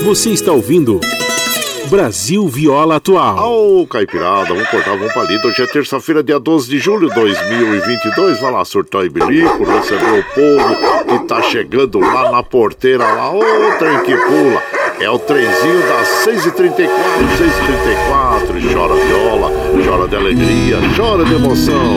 Você 0.03 0.31
está 0.31 0.51
ouvindo 0.51 0.99
Brasil 1.89 2.47
Viola 2.47 2.95
Atual. 2.95 3.37
Ô, 3.37 3.81
oh, 3.81 3.87
Caipirada, 3.87 4.47
vamos 4.47 4.67
cortar, 4.67 4.97
vamos 4.97 5.13
palito. 5.13 5.47
Hoje 5.47 5.61
é 5.61 5.67
terça-feira, 5.67 6.23
dia 6.23 6.39
12 6.39 6.67
de 6.67 6.79
julho 6.79 7.07
de 7.07 7.15
2022. 7.15 8.41
Vai 8.41 8.51
lá, 8.51 8.65
surtar 8.65 9.05
e 9.05 9.09
bilico, 9.09 9.63
receber 9.63 10.19
o 10.19 10.23
povo 10.33 10.75
que 11.07 11.27
tá 11.27 11.41
chegando 11.43 11.99
lá 11.99 12.31
na 12.31 12.41
porteira, 12.41 13.03
lá, 13.03 13.31
ô, 13.31 13.39
oh, 13.39 13.77
trem 13.77 13.99
que 14.03 14.15
pula. 14.15 14.63
É 14.99 15.09
o 15.09 15.19
trenzinho 15.19 15.81
das 15.81 16.25
6h34, 16.25 16.89
6h34. 17.37 18.73
Chora 18.73 18.95
viola, 18.95 19.51
chora 19.85 20.07
de 20.07 20.15
alegria, 20.15 20.77
chora 20.95 21.25
de 21.25 21.33
emoção. 21.33 21.95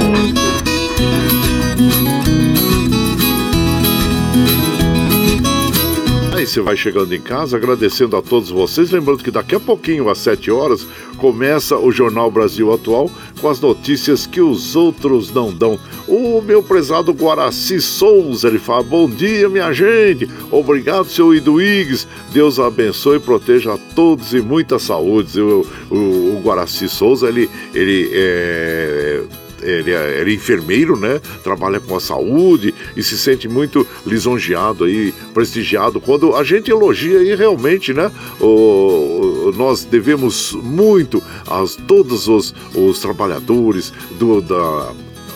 Você 6.51 6.61
vai 6.61 6.77
chegando 6.77 7.15
em 7.15 7.21
casa, 7.21 7.57
agradecendo 7.57 8.17
a 8.17 8.23
todos 8.23 8.51
vocês. 8.51 8.91
Lembrando 8.91 9.23
que 9.23 9.31
daqui 9.31 9.55
a 9.55 9.61
pouquinho, 9.61 10.09
às 10.09 10.19
7 10.19 10.51
horas, 10.51 10.87
começa 11.19 11.77
o 11.77 11.91
Jornal 11.91 12.31
Brasil 12.31 12.73
Atual 12.73 13.11
com 13.41 13.49
as 13.49 13.61
notícias 13.61 14.27
que 14.27 14.41
os 14.41 14.77
outros 14.77 15.33
não 15.33 15.53
dão. 15.53 15.79
O 16.07 16.41
meu 16.41 16.63
prezado 16.63 17.13
Guaraci 17.13 17.81
Souza, 17.81 18.49
ele 18.49 18.59
fala: 18.59 18.83
Bom 18.83 19.09
dia, 19.09 19.49
minha 19.49 19.73
gente. 19.73 20.29
Obrigado, 20.51 21.09
seu 21.09 21.35
Iduígues. 21.35 22.07
Deus 22.33 22.59
abençoe 22.59 23.17
e 23.17 23.21
proteja 23.21 23.75
a 23.75 23.79
todos 23.95 24.33
e 24.33 24.41
muita 24.41 24.79
saúde. 24.79 25.41
O, 25.41 25.67
o, 25.91 25.97
o 26.37 26.41
Guaraci 26.45 26.89
Souza, 26.89 27.29
ele, 27.29 27.51
ele 27.75 28.11
é 28.13 29.25
ele 29.67 29.93
é, 29.93 30.21
ele 30.21 30.33
é 30.33 30.35
enfermeiro, 30.35 30.97
né? 30.97 31.21
Trabalha 31.43 31.81
com 31.81 31.97
a 31.97 32.01
saúde 32.01 32.75
e 32.97 33.03
se 33.03 33.19
sente 33.19 33.49
muito 33.49 33.87
lisonjeado 34.07 34.85
aí, 34.85 35.13
prestigiado 35.35 36.01
quando 36.01 36.35
a 36.35 36.45
gente 36.45 36.71
elogia 36.71 37.23
e 37.23 37.35
realmente, 37.35 37.93
né? 37.93 38.11
O, 38.41 39.53
nós 39.57 39.85
devemos 39.85 40.53
muito 40.53 41.23
a 41.47 41.65
todos 41.87 42.29
os, 42.29 42.55
os 42.75 42.99
trabalhadores 43.01 43.93
do, 44.19 44.41
da, 44.41 44.93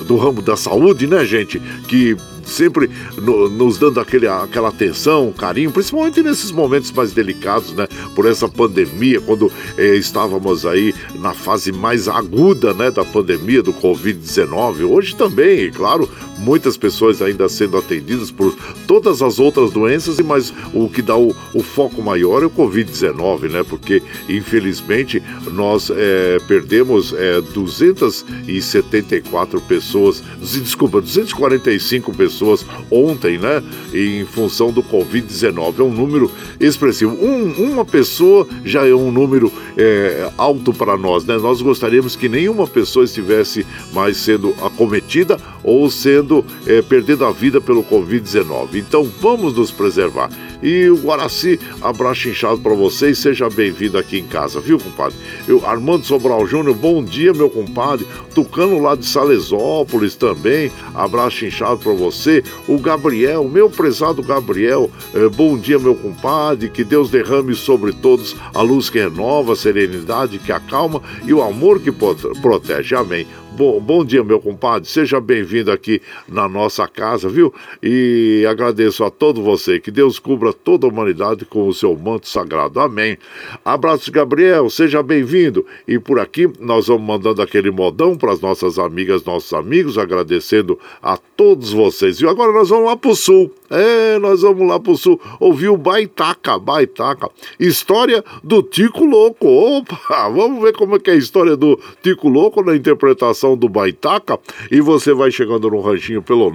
do 0.07 0.17
ramo 0.17 0.41
da 0.43 0.57
saúde, 0.57 1.07
né, 1.07 1.25
gente? 1.25 1.61
Que 1.89 2.17
sempre 2.51 2.91
no, 3.17 3.49
nos 3.49 3.79
dando 3.79 4.01
aquele, 4.01 4.27
aquela 4.27 4.69
atenção, 4.69 5.33
carinho, 5.33 5.71
principalmente 5.71 6.23
nesses 6.23 6.51
momentos 6.51 6.91
mais 6.93 7.13
delicados, 7.13 7.73
né? 7.73 7.87
Por 8.15 8.27
essa 8.27 8.49
pandemia, 8.49 9.21
quando 9.21 9.51
eh, 9.79 9.97
estávamos 9.97 10.67
aí 10.67 10.95
na 11.15 11.33
fase 11.33 11.73
mais 11.73 12.09
aguda, 12.09 12.75
né, 12.75 12.91
da 12.91 13.05
pandemia 13.05 13.63
do 13.63 13.73
Covid-19. 13.73 14.89
Hoje 14.89 15.15
também, 15.17 15.71
claro, 15.71 16.09
muitas 16.41 16.77
pessoas 16.77 17.23
ainda 17.23 17.49
sendo 17.49 17.77
atendidas 17.77 18.31
por 18.31 18.55
todas 18.87 19.21
as 19.23 19.39
outras 19.39 19.71
doenças, 19.71 20.19
mas 20.21 20.53
o 20.73 20.89
que 20.89 21.03
dá 21.03 21.17
o, 21.17 21.35
o 21.55 21.63
foco 21.63 22.03
maior 22.03 22.43
é 22.43 22.47
o 22.47 22.51
Covid-19, 22.51 23.51
né? 23.51 23.63
Porque, 23.63 24.03
infelizmente, 24.29 25.23
nós 25.53 25.91
é, 25.95 26.39
perdemos 26.49 27.13
é, 27.13 27.41
274 27.41 29.61
pessoas, 29.61 30.21
desculpa, 30.41 31.01
245 31.01 32.13
pessoas 32.15 32.67
ontem, 32.91 33.39
né? 33.39 33.63
Em 33.93 34.25
função 34.25 34.73
do 34.73 34.83
Covid-19. 34.83 35.79
É 35.79 35.83
um 35.83 35.93
número 35.93 36.31
expressivo. 36.59 37.13
Um, 37.13 37.73
uma 37.73 37.85
pessoa 37.85 38.49
já 38.65 38.87
é 38.87 38.95
um 38.95 39.13
número 39.13 39.53
é, 39.77 40.31
alto 40.39 40.73
para 40.73 40.97
nós, 40.97 41.27
né? 41.27 41.37
Nós 41.37 41.61
gostaríamos 41.61 42.17
que 42.17 42.27
nenhuma 42.29 42.67
pessoa 42.67 43.05
estivesse 43.05 43.67
mais 43.93 44.17
sendo 44.17 44.55
acometida 44.63 45.39
ou 45.63 45.91
sendo 45.91 46.30
é, 46.67 46.81
perdendo 46.83 47.25
a 47.25 47.33
vida 47.33 47.61
pelo 47.61 47.83
Covid-19. 47.83 48.75
Então 48.75 49.05
vamos 49.05 49.55
nos 49.55 49.71
preservar. 49.71 50.31
E 50.63 50.89
o 50.89 50.97
Guaraci, 50.97 51.59
abraço 51.81 52.29
inchado 52.29 52.61
para 52.61 52.75
vocês, 52.75 53.19
seja 53.19 53.49
bem-vindo 53.49 53.97
aqui 53.97 54.19
em 54.19 54.27
casa, 54.27 54.61
viu, 54.61 54.79
compadre? 54.79 55.17
Eu, 55.49 55.65
Armando 55.67 56.05
Sobral 56.05 56.47
Júnior, 56.47 56.75
bom 56.75 57.03
dia, 57.03 57.33
meu 57.33 57.49
compadre. 57.49 58.07
Tucano 58.35 58.81
lá 58.81 58.95
de 58.95 59.07
Salesópolis 59.07 60.15
também, 60.15 60.71
abraço 60.95 61.45
inchado 61.45 61.79
para 61.79 61.93
você. 61.93 62.45
O 62.69 62.79
Gabriel, 62.79 63.49
meu 63.49 63.71
prezado 63.71 64.23
Gabriel, 64.23 64.91
eh, 65.15 65.29
bom 65.29 65.57
dia, 65.57 65.79
meu 65.79 65.95
compadre. 65.95 66.69
Que 66.69 66.85
Deus 66.85 67.11
derrame 67.11 67.55
sobre 67.55 67.93
todos 67.93 68.37
a 68.55 68.61
luz 68.61 68.91
que 68.91 68.99
renova, 68.99 69.55
a 69.55 69.57
serenidade 69.57 70.39
que 70.39 70.53
acalma 70.53 71.03
e 71.25 71.33
o 71.33 71.43
amor 71.43 71.81
que 71.81 71.91
protege. 71.91 72.95
Amém. 72.95 73.27
Bom, 73.53 73.81
bom 73.81 74.05
dia, 74.05 74.23
meu 74.23 74.41
compadre. 74.41 74.89
Seja 74.89 75.21
bem-vindo 75.21 75.73
aqui 75.73 76.01
na 76.29 76.49
nossa 76.49 76.87
casa, 76.87 77.29
viu? 77.29 77.53
E 77.83 78.47
agradeço 78.49 79.03
a 79.03 79.11
todo 79.11 79.43
você. 79.43 79.81
Que 79.81 79.91
Deus 79.91 80.21
cubra 80.21 80.53
toda 80.53 80.87
a 80.87 80.89
humanidade 80.89 81.45
com 81.45 81.67
o 81.67 81.75
seu 81.75 81.97
manto 81.97 82.29
sagrado. 82.29 82.79
Amém. 82.79 83.19
Abraço, 83.65 84.11
Gabriel. 84.13 84.71
Seja 84.71 85.03
bem-vindo. 85.03 85.67
E 85.87 85.99
por 85.99 86.21
aqui 86.21 86.49
nós 86.61 86.87
vamos 86.87 87.03
mandando 87.03 87.43
aquele 87.43 87.73
modão 87.73 88.17
para 88.17 88.33
as 88.33 88.41
nossas 88.41 88.79
amigas, 88.79 89.25
nossos 89.25 89.53
amigos, 89.53 89.99
agradecendo 89.99 90.79
a 91.03 91.17
todos 91.17 91.73
vocês. 91.73 92.21
E 92.21 92.29
agora 92.29 92.53
nós 92.53 92.69
vamos 92.69 92.87
lá 92.87 92.97
pro 92.97 93.17
sul. 93.17 93.53
É, 93.69 94.19
nós 94.19 94.43
vamos 94.43 94.67
lá 94.67 94.81
pro 94.81 94.97
sul 94.97 95.21
ouvir 95.39 95.69
o 95.69 95.77
Baitaca, 95.77 96.59
Baitaca. 96.59 97.29
História 97.59 98.25
do 98.43 98.63
Tico 98.63 99.05
Louco. 99.05 99.47
Opa, 99.47 100.29
vamos 100.31 100.63
ver 100.63 100.73
como 100.73 100.97
é 100.97 100.99
que 100.99 101.11
é 101.11 101.15
a 101.15 101.17
história 101.17 101.57
do 101.57 101.79
Tico 102.03 102.29
Louco 102.29 102.63
na 102.65 102.75
interpretação 102.75 103.40
do 103.57 103.69
Baitaca. 103.69 104.39
E 104.71 104.81
você 104.81 105.13
vai 105.13 105.31
chegando 105.31 105.71
no 105.71 105.81
ranchinho 105.81 106.23
pelo 106.23 106.51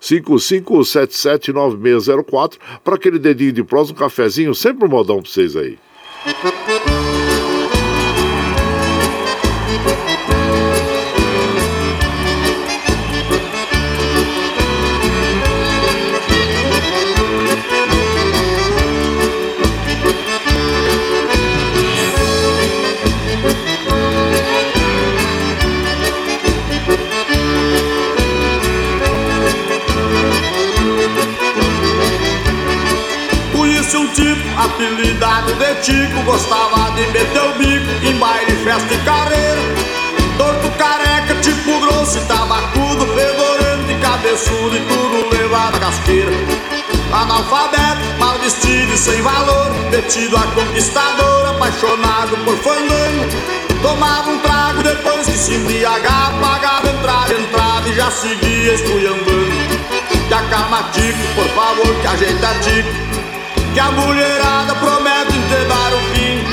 955779604 0.00 2.54
para 2.82 2.94
aquele 2.94 3.18
dedinho 3.18 3.52
de 3.52 3.62
prós, 3.62 3.90
um 3.90 3.94
cafezinho, 3.94 4.54
sempre 4.54 4.86
um 4.86 4.90
modão 4.90 5.20
para 5.20 5.30
vocês 5.30 5.54
aí. 5.56 5.76
Apelidado 34.82 35.52
de 35.54 35.74
Tico 35.76 36.22
Gostava 36.24 36.90
de 36.92 37.06
meter 37.06 37.42
o 37.42 37.52
bico 37.54 38.04
em 38.04 38.18
baile, 38.18 38.52
festa 38.64 38.94
e 38.94 38.98
carreira 38.98 39.60
Torto 40.36 40.70
careca, 40.76 41.34
tipo 41.36 41.80
grosso 41.80 42.18
e 42.18 42.20
tabacudo 42.22 43.06
Fedorento 43.06 43.90
e 43.90 43.94
cabeçudo 44.00 44.76
e 44.76 44.80
tudo 44.80 45.36
levado 45.36 45.76
a 45.76 45.80
casqueira 45.80 46.32
Analfabeto, 47.12 48.18
mal 48.18 48.38
vestido 48.38 48.92
e 48.92 48.98
sem 48.98 49.22
valor 49.22 49.70
Metido 49.90 50.36
a 50.36 50.42
conquistador, 50.42 51.50
apaixonado 51.50 52.36
por 52.44 52.56
fandango. 52.56 53.28
Tomava 53.82 54.30
um 54.30 54.38
trago 54.38 54.82
depois 54.82 55.26
que 55.26 55.36
se 55.36 55.54
embriagava 55.54 56.38
Pagava 56.40 56.88
entrada, 56.88 57.34
entrada 57.34 57.88
e 57.88 57.94
já 57.94 58.10
seguia 58.10 58.72
esculhambando. 58.72 59.52
Que 60.26 60.34
acalma 60.34 60.88
Tico, 60.92 61.34
por 61.34 61.48
favor, 61.48 61.94
que 62.00 62.06
ajeita 62.06 62.54
Tico 62.62 63.11
que 63.72 63.80
a 63.80 63.90
mulherada 63.90 64.74
promete 64.74 65.32
te 65.32 65.64
dar 65.64 65.92
o 65.94 66.00
fim. 66.12 66.44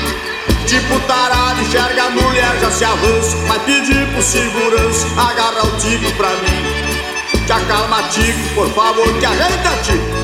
Tipo 0.66 1.00
tarado, 1.00 1.60
enxerga 1.60 2.04
a 2.04 2.10
mulher, 2.10 2.58
já 2.60 2.70
se 2.70 2.84
avança. 2.84 3.36
Vai 3.48 3.58
pedir 3.60 4.06
pro 4.12 4.22
segurança, 4.22 5.06
agarra 5.16 5.66
o 5.66 5.76
tico 5.76 6.10
pra 6.16 6.28
mim. 6.28 7.46
Te 7.46 7.52
acalma, 7.52 8.02
tico, 8.04 8.54
por 8.54 8.70
favor, 8.72 9.12
que 9.18 9.26
ajeita, 9.26 9.70
tico. 9.82 10.20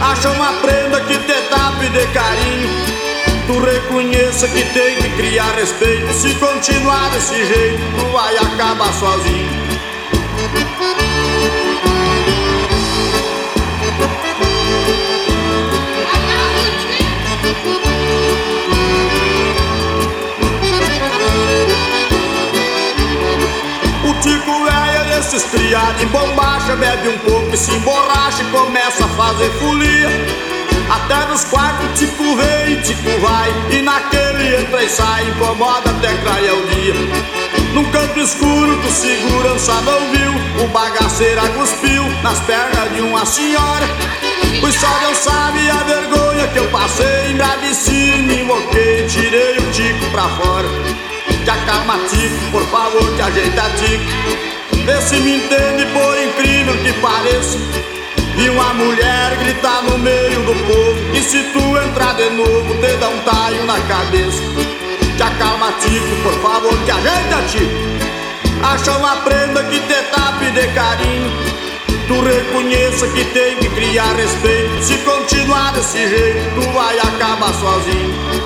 Acha 0.00 0.30
uma 0.30 0.52
prenda 0.54 1.00
que 1.02 1.18
te 1.18 1.40
tape 1.48 1.88
de 1.90 2.06
carinho. 2.08 2.96
Tu 3.46 3.58
reconheça 3.60 4.48
que 4.48 4.64
tem 4.72 4.96
que 4.96 5.10
criar 5.10 5.54
respeito. 5.54 6.12
Se 6.12 6.34
continuar 6.34 7.10
desse 7.10 7.46
jeito, 7.46 7.82
tu 7.96 8.12
vai 8.12 8.36
acabar 8.36 8.92
sozinho. 8.92 9.75
Desses 25.36 25.50
criados 25.50 26.02
em 26.02 26.06
bombacha 26.06 26.74
Bebe 26.76 27.08
um 27.08 27.18
pouco 27.18 27.54
e 27.54 27.56
se 27.56 27.70
emborracha 27.72 28.42
e 28.42 28.46
começa 28.46 29.04
a 29.04 29.08
fazer 29.08 29.50
folia. 29.58 30.08
Até 30.88 31.26
nos 31.26 31.44
quartos 31.44 31.98
Tico 31.98 32.36
vem, 32.36 32.80
Tico 32.80 33.20
vai 33.20 33.52
E 33.70 33.82
naquele 33.82 34.56
entra 34.56 34.84
e 34.84 34.88
sai, 34.88 35.28
incomoda 35.28 35.90
até 35.90 36.14
clarear 36.14 36.54
o 36.54 36.66
dia. 36.68 36.94
Num 37.74 37.84
canto 37.90 38.18
escuro 38.18 38.80
que 38.80 38.86
o 38.86 38.90
segurança 38.90 39.72
não 39.82 40.00
viu 40.12 40.64
O 40.64 40.68
bagaceiro 40.68 41.42
cuspiu 41.58 42.04
nas 42.22 42.38
pernas 42.40 42.94
de 42.94 43.00
uma 43.02 43.24
senhora. 43.26 43.86
Pois 44.60 44.74
só 44.74 44.88
Deus 45.00 45.18
sabe 45.18 45.68
a 45.68 45.82
vergonha 45.82 46.48
que 46.48 46.58
eu 46.58 46.68
passei 46.70 47.32
Embraveci, 47.32 48.22
me 48.22 48.42
invoquei, 48.42 49.06
tirei 49.06 49.58
o 49.58 49.72
Tico 49.72 50.10
pra 50.10 50.28
fora. 50.28 50.68
Te 51.44 51.50
acalma, 51.50 51.98
tico, 52.10 52.50
por 52.50 52.66
favor, 52.70 53.14
te 53.14 53.22
ajeita, 53.22 53.62
tico. 53.78 54.55
Vê 54.86 55.02
se 55.02 55.16
me 55.16 55.34
entende, 55.34 55.84
por 55.86 56.16
incrível 56.16 56.76
que 56.84 56.92
pareça. 57.00 57.58
E 58.38 58.48
uma 58.50 58.72
mulher 58.74 59.36
gritar 59.36 59.82
no 59.82 59.98
meio 59.98 60.44
do 60.44 60.54
povo. 60.64 60.96
E 61.12 61.20
se 61.22 61.42
tu 61.52 61.76
entrar 61.76 62.14
de 62.14 62.30
novo, 62.30 62.72
te 62.74 62.96
dá 62.98 63.08
um 63.08 63.18
taio 63.18 63.64
na 63.64 63.80
cabeça. 63.80 64.40
Te 65.16 65.22
acalma, 65.24 65.72
tico, 65.80 66.22
por 66.22 66.40
favor, 66.40 66.78
te 66.84 66.92
ajeita, 66.92 67.42
tico. 67.50 68.62
Acha 68.62 68.92
uma 68.92 69.16
prenda 69.16 69.64
que 69.64 69.80
te 69.80 70.02
tape 70.12 70.52
de 70.52 70.68
carinho. 70.68 71.32
Tu 72.06 72.20
reconheça 72.20 73.08
que 73.08 73.24
tem 73.24 73.56
que 73.56 73.68
criar 73.70 74.14
respeito. 74.14 74.84
Se 74.84 74.98
continuar 74.98 75.72
desse 75.72 76.08
jeito, 76.08 76.54
tu 76.54 76.72
vai 76.72 76.96
acabar 77.00 77.52
sozinho. 77.54 78.45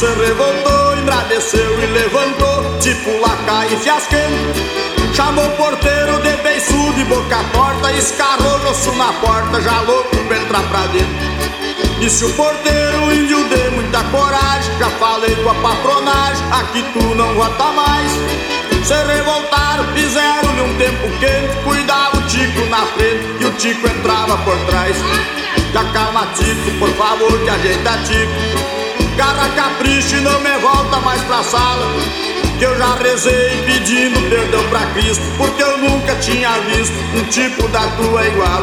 Se 0.00 0.06
revoltou, 0.06 0.96
embraveceu 0.96 1.78
e 1.78 1.86
levantou 1.86 2.78
Tipo 2.80 3.20
lacaio 3.20 3.78
fiasquento 3.80 5.12
Chamou 5.12 5.44
o 5.44 5.50
porteiro 5.58 6.18
de 6.22 6.42
beiçudo 6.42 6.98
e 6.98 7.04
boca 7.04 7.44
torta 7.52 7.92
Escarrou 7.92 8.58
no 8.60 8.96
na 8.96 9.12
porta, 9.12 9.60
já 9.60 9.82
louco 9.82 10.16
pra 10.26 10.38
entrar 10.38 10.62
pra 10.70 10.86
dentro. 10.86 12.00
Disse 12.00 12.24
o 12.24 12.32
porteiro, 12.32 13.12
índio 13.12 13.44
de 13.44 13.70
muita 13.72 14.02
coragem 14.04 14.72
Já 14.78 14.88
falei 14.92 15.36
com 15.36 15.50
a 15.50 15.54
patronagem, 15.56 16.46
aqui 16.50 16.82
tu 16.94 17.14
não 17.14 17.34
vota 17.34 17.64
mais. 17.64 18.10
Se 18.86 18.94
revoltaram, 18.94 19.84
fizeram-lhe 19.92 20.62
um 20.62 20.78
tempo 20.78 21.18
quente 21.18 21.62
Cuidava 21.62 22.16
o 22.16 22.22
Tico 22.22 22.64
na 22.70 22.86
frente 22.86 23.26
e 23.38 23.44
o 23.44 23.52
Tico 23.52 23.86
entrava 23.86 24.38
por 24.38 24.56
trás. 24.64 24.96
Já 25.74 25.84
calma 25.92 26.26
Tico, 26.34 26.78
por 26.78 26.88
favor, 26.94 27.38
te 27.44 27.50
ajeita 27.50 27.98
Tico 28.06 28.79
Garra 29.20 29.50
capricho 29.50 30.16
e 30.16 30.20
não 30.22 30.40
me 30.40 30.56
volta 30.62 30.98
mais 31.00 31.20
pra 31.24 31.42
sala. 31.42 31.86
Que 32.58 32.64
eu 32.64 32.78
já 32.78 32.94
rezei 32.94 33.62
pedindo 33.66 34.18
perdão 34.30 34.62
pra 34.68 34.80
Cristo 34.92 35.22
Porque 35.36 35.62
eu 35.62 35.78
nunca 35.78 36.14
tinha 36.16 36.50
visto 36.60 36.94
um 37.14 37.24
tipo 37.24 37.68
da 37.68 37.86
tua 37.98 38.26
igual. 38.26 38.62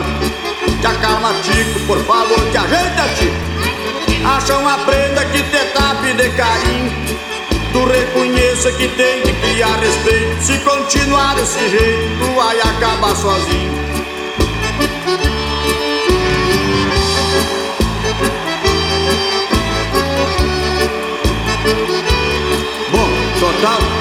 Te 0.81 0.87
acalma, 0.87 1.35
Tico, 1.43 1.79
por 1.81 2.03
favor, 2.05 2.39
te 2.49 2.57
ajeita, 2.57 3.07
Tico 3.19 4.25
Acha 4.25 4.57
uma 4.57 4.79
prenda 4.79 5.25
que 5.25 5.43
te 5.43 5.65
tape 5.75 6.13
de 6.13 6.29
carinho. 6.31 6.91
Tu 7.71 7.85
reconheça 7.85 8.71
que 8.71 8.87
tem 8.87 9.21
que 9.21 9.33
criar 9.33 9.77
respeito. 9.79 10.41
Se 10.41 10.57
continuar 10.61 11.35
desse 11.35 11.69
jeito, 11.69 12.17
tu 12.17 12.35
vai 12.35 12.59
acabar 12.61 13.15
sozinho 13.15 13.77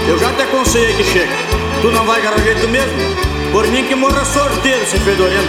Eu 0.06 0.18
já 0.18 0.32
te 0.34 0.42
aconselhei 0.42 0.92
que 0.94 1.02
chega. 1.02 1.32
Tu 1.80 1.90
não 1.90 2.04
vai 2.04 2.20
ganhar 2.20 2.38
jeito 2.40 2.68
mesmo? 2.68 2.92
Por 3.52 3.66
mim 3.68 3.84
que 3.84 3.94
morra 3.94 4.24
sorteiro, 4.24 4.82
esse 4.82 4.98
fedorento. 4.98 5.48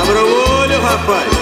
Abra 0.00 0.24
o 0.24 0.60
olho, 0.60 0.80
rapaz. 0.80 1.37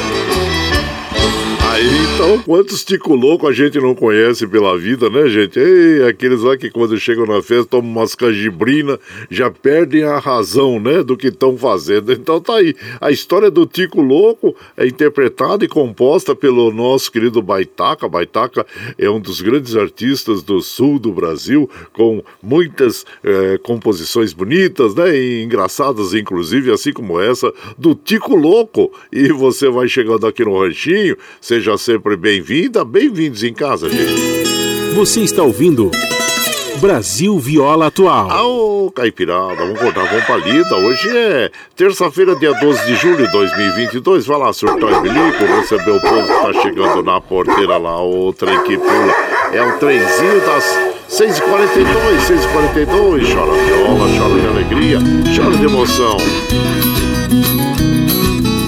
Então, 2.18 2.40
quantos 2.40 2.82
tico 2.82 3.14
louco 3.14 3.46
a 3.46 3.52
gente 3.52 3.78
não 3.78 3.94
conhece 3.94 4.46
pela 4.46 4.78
vida, 4.78 5.10
né, 5.10 5.28
gente? 5.28 5.58
Ei, 5.58 6.02
aqueles 6.08 6.40
lá 6.40 6.56
que 6.56 6.70
quando 6.70 6.98
chegam 6.98 7.26
na 7.26 7.42
festa 7.42 7.66
tomam 7.66 7.90
umas 7.90 8.14
canjibrina, 8.14 8.98
já 9.30 9.50
perdem 9.50 10.02
a 10.02 10.18
razão, 10.18 10.80
né, 10.80 11.02
do 11.02 11.14
que 11.14 11.26
estão 11.26 11.58
fazendo. 11.58 12.10
Então 12.10 12.40
tá 12.40 12.54
aí. 12.54 12.74
A 13.02 13.10
história 13.10 13.50
do 13.50 13.66
Tico 13.66 14.00
Louco 14.00 14.56
é 14.78 14.86
interpretada 14.86 15.66
e 15.66 15.68
composta 15.68 16.34
pelo 16.34 16.72
nosso 16.72 17.12
querido 17.12 17.42
Baitaca. 17.42 18.08
Baitaca 18.08 18.66
é 18.96 19.10
um 19.10 19.20
dos 19.20 19.42
grandes 19.42 19.76
artistas 19.76 20.42
do 20.42 20.62
sul 20.62 20.98
do 20.98 21.12
Brasil, 21.12 21.68
com 21.92 22.24
muitas 22.42 23.04
é, 23.22 23.58
composições 23.58 24.32
bonitas, 24.32 24.94
né, 24.94 25.14
e 25.14 25.44
engraçadas, 25.44 26.14
inclusive, 26.14 26.72
assim 26.72 26.94
como 26.94 27.20
essa 27.20 27.52
do 27.76 27.94
Tico 27.94 28.34
Louco. 28.34 28.90
E 29.12 29.28
você 29.28 29.68
vai 29.68 29.86
chegando 29.86 30.26
aqui 30.26 30.42
no 30.42 30.58
ranchinho, 30.58 31.14
seja 31.42 31.66
Seja 31.66 31.74
sempre 32.06 32.16
bem-vinda, 32.16 32.84
bem-vindos 32.84 33.42
em 33.42 33.52
casa, 33.52 33.88
gente. 33.88 34.94
Você 34.94 35.22
está 35.22 35.42
ouvindo 35.42 35.90
Brasil 36.80 37.36
Viola 37.36 37.88
Atual. 37.88 38.28
Ô, 38.46 38.92
Caipirada, 38.92 39.56
vamos 39.56 39.80
cortar 39.80 40.08
com 40.08 40.20
palida. 40.24 40.76
Hoje 40.76 41.08
é 41.08 41.50
terça-feira, 41.74 42.36
dia 42.36 42.52
12 42.52 42.86
de 42.86 42.94
julho 42.94 43.26
de 43.26 43.32
2022. 43.32 44.24
Vai 44.24 44.38
lá, 44.38 44.52
surtar 44.52 44.88
e 44.92 45.00
bilico, 45.00 45.44
receber 45.46 45.90
o 45.90 46.00
povo 46.00 46.22
que 46.22 46.52
tá 46.52 46.62
chegando 46.62 47.02
na 47.02 47.20
porteira 47.20 47.76
lá, 47.76 48.00
o 48.00 48.32
trem 48.32 48.62
que 48.62 48.78
pula. 48.78 49.14
É 49.52 49.62
o 49.62 49.76
trenzinho 49.78 50.40
das 50.46 50.64
6h42, 51.10 52.20
6h42. 52.28 53.34
Chora 53.34 53.52
viola, 53.64 54.08
chora 54.16 54.40
de 54.40 54.46
alegria, 54.46 54.98
chora 55.34 55.56
de 55.56 55.64
emoção. 55.64 56.16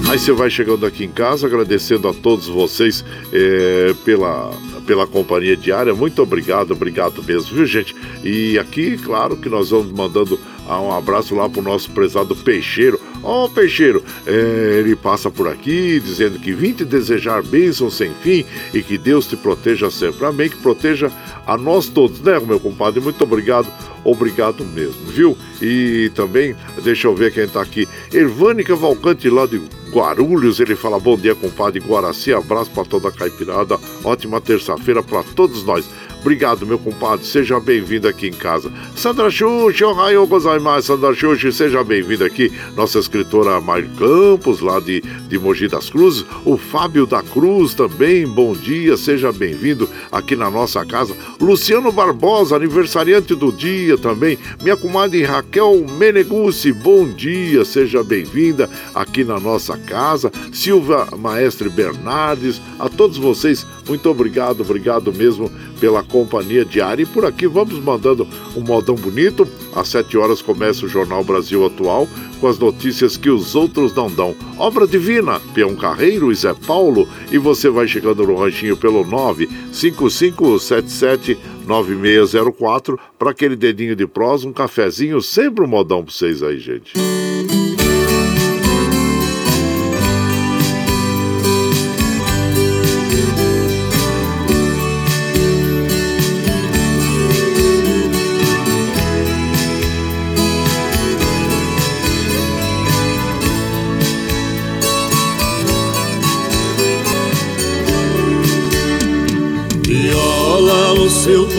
Aí 0.08 0.18
você 0.18 0.32
vai 0.32 0.48
chegando 0.48 0.86
aqui 0.86 1.04
em 1.04 1.10
casa, 1.10 1.46
agradecendo 1.46 2.08
a 2.08 2.14
todos 2.14 2.48
vocês 2.48 3.04
é, 3.30 3.94
pela, 4.06 4.50
pela 4.86 5.06
companhia 5.06 5.54
diária. 5.54 5.94
Muito 5.94 6.22
obrigado, 6.22 6.70
obrigado 6.70 7.22
mesmo, 7.22 7.54
viu, 7.54 7.66
gente? 7.66 7.94
E 8.24 8.58
aqui, 8.58 8.96
claro 8.96 9.36
que 9.36 9.50
nós 9.50 9.68
vamos 9.68 9.92
mandando 9.92 10.40
um 10.66 10.92
abraço 10.92 11.34
lá 11.34 11.46
pro 11.46 11.60
nosso 11.60 11.90
prezado 11.90 12.34
Peixeiro. 12.34 12.98
Ó, 13.28 13.44
oh, 13.44 13.48
Peixeiro, 13.50 14.02
é, 14.26 14.78
ele 14.78 14.96
passa 14.96 15.30
por 15.30 15.48
aqui 15.48 16.00
dizendo 16.00 16.38
que 16.38 16.50
vim 16.50 16.72
te 16.72 16.82
desejar 16.82 17.42
bênçãos 17.42 17.94
sem 17.94 18.10
fim 18.22 18.42
e 18.72 18.82
que 18.82 18.96
Deus 18.96 19.26
te 19.26 19.36
proteja 19.36 19.90
sempre. 19.90 20.24
Amém, 20.24 20.48
que 20.48 20.56
proteja 20.56 21.12
a 21.46 21.54
nós 21.58 21.88
todos, 21.88 22.22
né, 22.22 22.40
meu 22.40 22.58
compadre? 22.58 23.02
Muito 23.02 23.22
obrigado, 23.22 23.68
obrigado 24.02 24.64
mesmo, 24.64 25.04
viu? 25.08 25.36
E 25.60 26.10
também, 26.14 26.56
deixa 26.82 27.06
eu 27.06 27.14
ver 27.14 27.30
quem 27.30 27.46
tá 27.46 27.60
aqui. 27.60 27.86
Ervânia 28.10 28.64
Cavalcante 28.64 29.28
lá 29.28 29.44
de 29.44 29.60
Guarulhos, 29.90 30.58
ele 30.58 30.74
fala 30.74 30.98
bom 30.98 31.14
dia, 31.14 31.34
compadre 31.34 31.80
Guaraci, 31.80 32.32
abraço 32.32 32.70
para 32.70 32.86
toda 32.86 33.08
a 33.08 33.12
caipirada, 33.12 33.78
ótima 34.04 34.40
terça-feira 34.40 35.02
para 35.02 35.22
todos 35.22 35.64
nós. 35.64 35.90
Obrigado, 36.20 36.66
meu 36.66 36.78
compadre. 36.78 37.24
Seja 37.24 37.60
bem-vindo 37.60 38.08
aqui 38.08 38.26
em 38.26 38.32
casa. 38.32 38.72
Sandra 38.96 39.30
Xuxi, 39.30 39.84
ohayou 39.84 40.26
gozaimasu. 40.26 40.88
Sandra 40.88 41.14
Xuxi, 41.14 41.52
seja 41.52 41.84
bem-vindo 41.84 42.24
aqui. 42.24 42.52
Nossa 42.74 42.98
escritora 42.98 43.60
Mar 43.60 43.82
Campos, 43.96 44.60
lá 44.60 44.80
de, 44.80 45.00
de 45.00 45.38
Mogi 45.38 45.68
das 45.68 45.88
Cruzes. 45.88 46.26
O 46.44 46.56
Fábio 46.56 47.06
da 47.06 47.22
Cruz 47.22 47.72
também, 47.72 48.26
bom 48.26 48.52
dia. 48.52 48.96
Seja 48.96 49.32
bem-vindo 49.32 49.88
aqui 50.10 50.34
na 50.34 50.50
nossa 50.50 50.84
casa. 50.84 51.16
Luciano 51.40 51.92
Barbosa, 51.92 52.56
aniversariante 52.56 53.34
do 53.34 53.52
dia 53.52 53.96
também. 53.96 54.38
Minha 54.60 54.76
comadre 54.76 55.22
Raquel 55.22 55.86
Menegucci, 55.98 56.72
bom 56.72 57.06
dia. 57.06 57.64
Seja 57.64 58.02
bem-vinda 58.02 58.68
aqui 58.94 59.22
na 59.22 59.38
nossa 59.38 59.78
casa. 59.78 60.32
Silva 60.52 61.08
Maestre 61.16 61.68
Bernardes, 61.68 62.60
a 62.78 62.88
todos 62.88 63.16
vocês, 63.16 63.64
muito 63.88 64.08
obrigado, 64.10 64.60
obrigado 64.60 65.12
mesmo 65.12 65.50
pela 65.80 66.02
companhia 66.02 66.64
diária. 66.64 67.02
E 67.02 67.06
por 67.06 67.24
aqui 67.24 67.46
vamos 67.46 67.78
mandando 67.78 68.26
um 68.56 68.60
modão 68.60 68.94
bonito. 68.94 69.48
Às 69.74 69.88
7 69.88 70.16
horas 70.16 70.42
começa 70.42 70.84
o 70.84 70.88
Jornal 70.88 71.24
Brasil 71.24 71.64
Atual 71.64 72.08
com 72.40 72.46
as 72.46 72.58
notícias 72.58 73.16
que 73.16 73.30
os 73.30 73.54
outros 73.54 73.94
não 73.94 74.10
dão. 74.10 74.34
Obra 74.58 74.86
Divina, 74.86 75.40
Peão 75.54 75.74
Carreiro 75.74 76.30
e 76.32 76.34
Zé 76.34 76.54
Paulo. 76.66 77.08
E 77.30 77.38
você 77.38 77.68
vai 77.68 77.86
chegando 77.86 78.26
no 78.26 78.36
ranchinho 78.36 78.76
pelo 78.76 79.04
95577 79.04 81.38
9604 81.66 82.98
para 83.18 83.30
aquele 83.30 83.54
dedinho 83.54 83.94
de 83.94 84.06
prosa, 84.06 84.48
um 84.48 84.52
cafezinho, 84.52 85.20
sempre 85.20 85.64
um 85.64 85.68
modão 85.68 86.02
para 86.02 86.12
vocês 86.12 86.42
aí, 86.42 86.58
gente. 86.58 86.94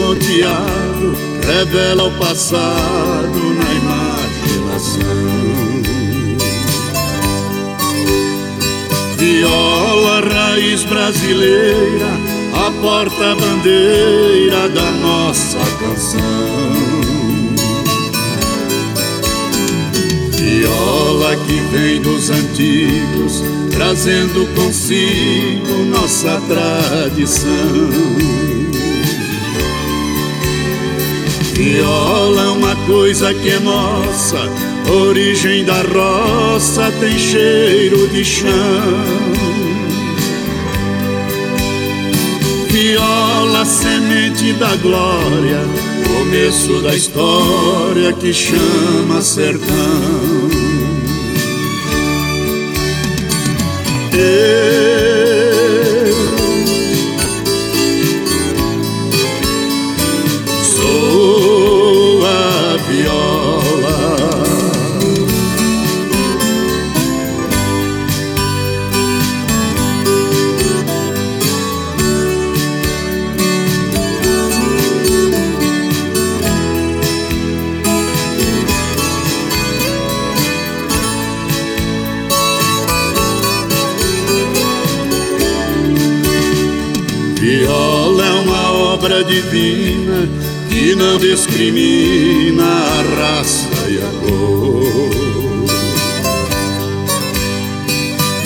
ponteado 0.00 1.14
revela 1.46 2.04
o 2.04 2.10
passado 2.12 3.54
na 3.54 3.74
imaginação. 3.74 5.02
Viola, 9.18 10.20
raiz 10.20 10.84
brasileira, 10.84 12.06
a 12.54 12.70
porta-bandeira 12.80 14.70
da 14.70 14.90
nossa 15.02 15.58
canção. 15.78 16.70
Viola 20.32 21.36
que 21.36 21.60
vem 21.72 22.00
dos 22.00 22.30
antigos, 22.30 23.42
trazendo 23.70 24.48
consigo 24.54 25.84
nossa 25.84 26.40
tradição. 26.48 28.49
Viola 31.60 32.40
é 32.40 32.48
uma 32.48 32.74
coisa 32.86 33.34
que 33.34 33.50
é 33.50 33.58
nossa, 33.58 34.38
origem 34.90 35.62
da 35.62 35.82
roça 35.82 36.90
tem 36.98 37.18
cheiro 37.18 38.08
de 38.08 38.24
chão. 38.24 38.48
Viola, 42.70 43.66
semente 43.66 44.54
da 44.54 44.74
glória, 44.76 45.60
começo 46.08 46.80
da 46.80 46.94
história 46.94 48.10
que 48.14 48.32
chama 48.32 49.20
sertão. 49.20 50.30
Divina 89.24 90.28
que 90.68 90.94
não 90.94 91.18
discrimina 91.18 92.64
a 92.64 93.02
raça 93.16 93.68
e 93.88 93.98
a 93.98 94.10
cor. 94.20 95.10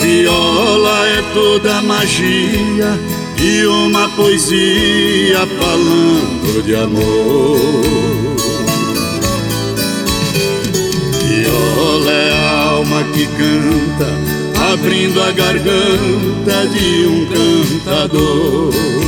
Viola 0.01 1.07
é 1.07 1.21
toda 1.33 1.81
magia 1.81 2.99
e 3.41 3.65
uma 3.65 4.09
poesia 4.09 5.45
falando 5.59 6.63
de 6.63 6.75
amor. 6.75 7.59
Viola 11.27 12.11
é 12.11 12.33
a 12.33 12.61
alma 12.69 13.03
que 13.13 13.25
canta, 13.27 14.71
abrindo 14.73 15.21
a 15.21 15.31
garganta 15.31 16.67
de 16.73 17.07
um 17.07 17.25
cantador. 17.25 19.04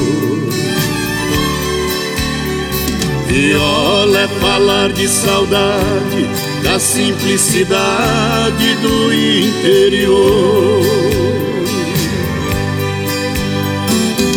Viola 3.39 4.21
é 4.21 4.27
falar 4.41 4.91
de 4.93 5.07
saudade, 5.07 6.27
da 6.63 6.79
simplicidade 6.79 8.73
do 8.81 9.13
interior. 9.13 10.81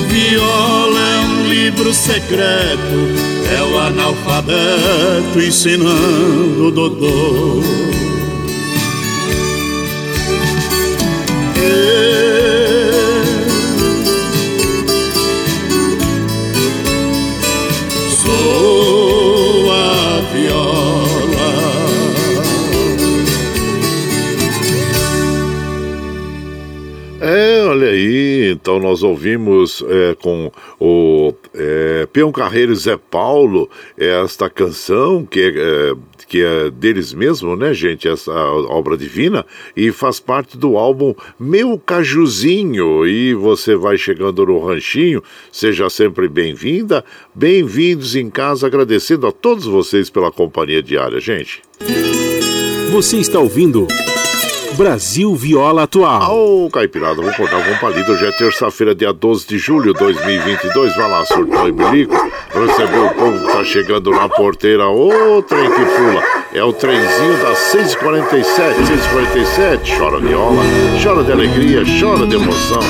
Viola 0.07 1.01
é 1.01 1.19
um 1.21 1.49
livro 1.49 1.95
secreto, 1.95 2.99
é 3.51 3.63
o 3.63 3.79
analfabeto 3.79 5.41
ensinando 5.41 6.67
o 6.67 6.71
doutor. 6.71 7.65
Então 28.61 28.79
nós 28.79 29.03
ouvimos 29.03 29.83
é, 29.89 30.15
com 30.15 30.53
o 30.79 31.33
é, 31.55 32.07
Peão 32.13 32.31
Carreiro 32.31 32.73
e 32.73 32.77
Zé 32.77 32.97
Paulo 32.97 33.71
esta 33.97 34.51
canção 34.51 35.25
que 35.25 35.41
é, 35.41 35.49
é, 35.49 35.95
que 36.29 36.43
é 36.43 36.71
deles 36.71 37.13
mesmo, 37.13 37.57
né, 37.57 37.73
gente? 37.73 38.07
Essa 38.07 38.33
obra 38.33 38.97
divina 38.97 39.45
e 39.77 39.91
faz 39.91 40.21
parte 40.21 40.57
do 40.57 40.77
álbum 40.77 41.15
Meu 41.39 41.79
Cajuzinho. 41.79 43.07
E 43.07 43.35
você 43.35 43.75
vai 43.75 43.97
chegando 43.97 44.45
no 44.47 44.65
Ranchinho, 44.65 45.23
seja 45.51 45.89
sempre 45.89 46.29
bem-vinda, 46.29 47.05
bem-vindos 47.35 48.15
em 48.15 48.29
casa, 48.31 48.67
agradecendo 48.67 49.27
a 49.27 49.33
todos 49.33 49.65
vocês 49.65 50.11
pela 50.11 50.31
companhia 50.31 50.83
diária, 50.83 51.19
gente. 51.19 51.63
Você 52.93 53.17
está 53.17 53.39
ouvindo 53.39 53.87
Brasil 54.81 55.37
Viola 55.37 55.83
Atual. 55.83 56.35
Ô, 56.35 56.71
Caipirada, 56.71 57.17
vamos 57.17 57.37
cortar 57.37 57.63
com 57.63 57.77
palito. 57.77 58.13
Hoje 58.13 58.25
é 58.25 58.33
terça-feira, 58.33 58.95
dia 58.95 59.13
12 59.13 59.47
de 59.47 59.59
julho 59.59 59.93
de 59.93 59.99
2022. 59.99 60.97
Vai 60.97 61.11
lá, 61.11 61.23
surtou 61.27 61.69
e 61.69 61.73
bilico. 61.73 62.15
Recebeu 62.49 63.05
o 63.05 63.15
povo 63.15 63.47
que 63.47 63.53
tá 63.53 63.63
chegando 63.63 64.11
na 64.11 64.27
porteira. 64.27 64.89
Ô, 64.89 65.43
trem 65.43 65.71
que 65.71 65.85
pula. 65.85 66.23
É 66.55 66.65
o 66.65 66.73
trenzinho 66.73 67.43
das 67.43 67.59
6h47. 67.75 68.75
6h47. 69.85 69.99
Chora 69.99 70.19
viola, 70.19 70.63
chora 71.05 71.25
de 71.25 71.33
alegria, 71.33 71.83
chora 72.01 72.27
de 72.27 72.37
emoção. 72.37 72.81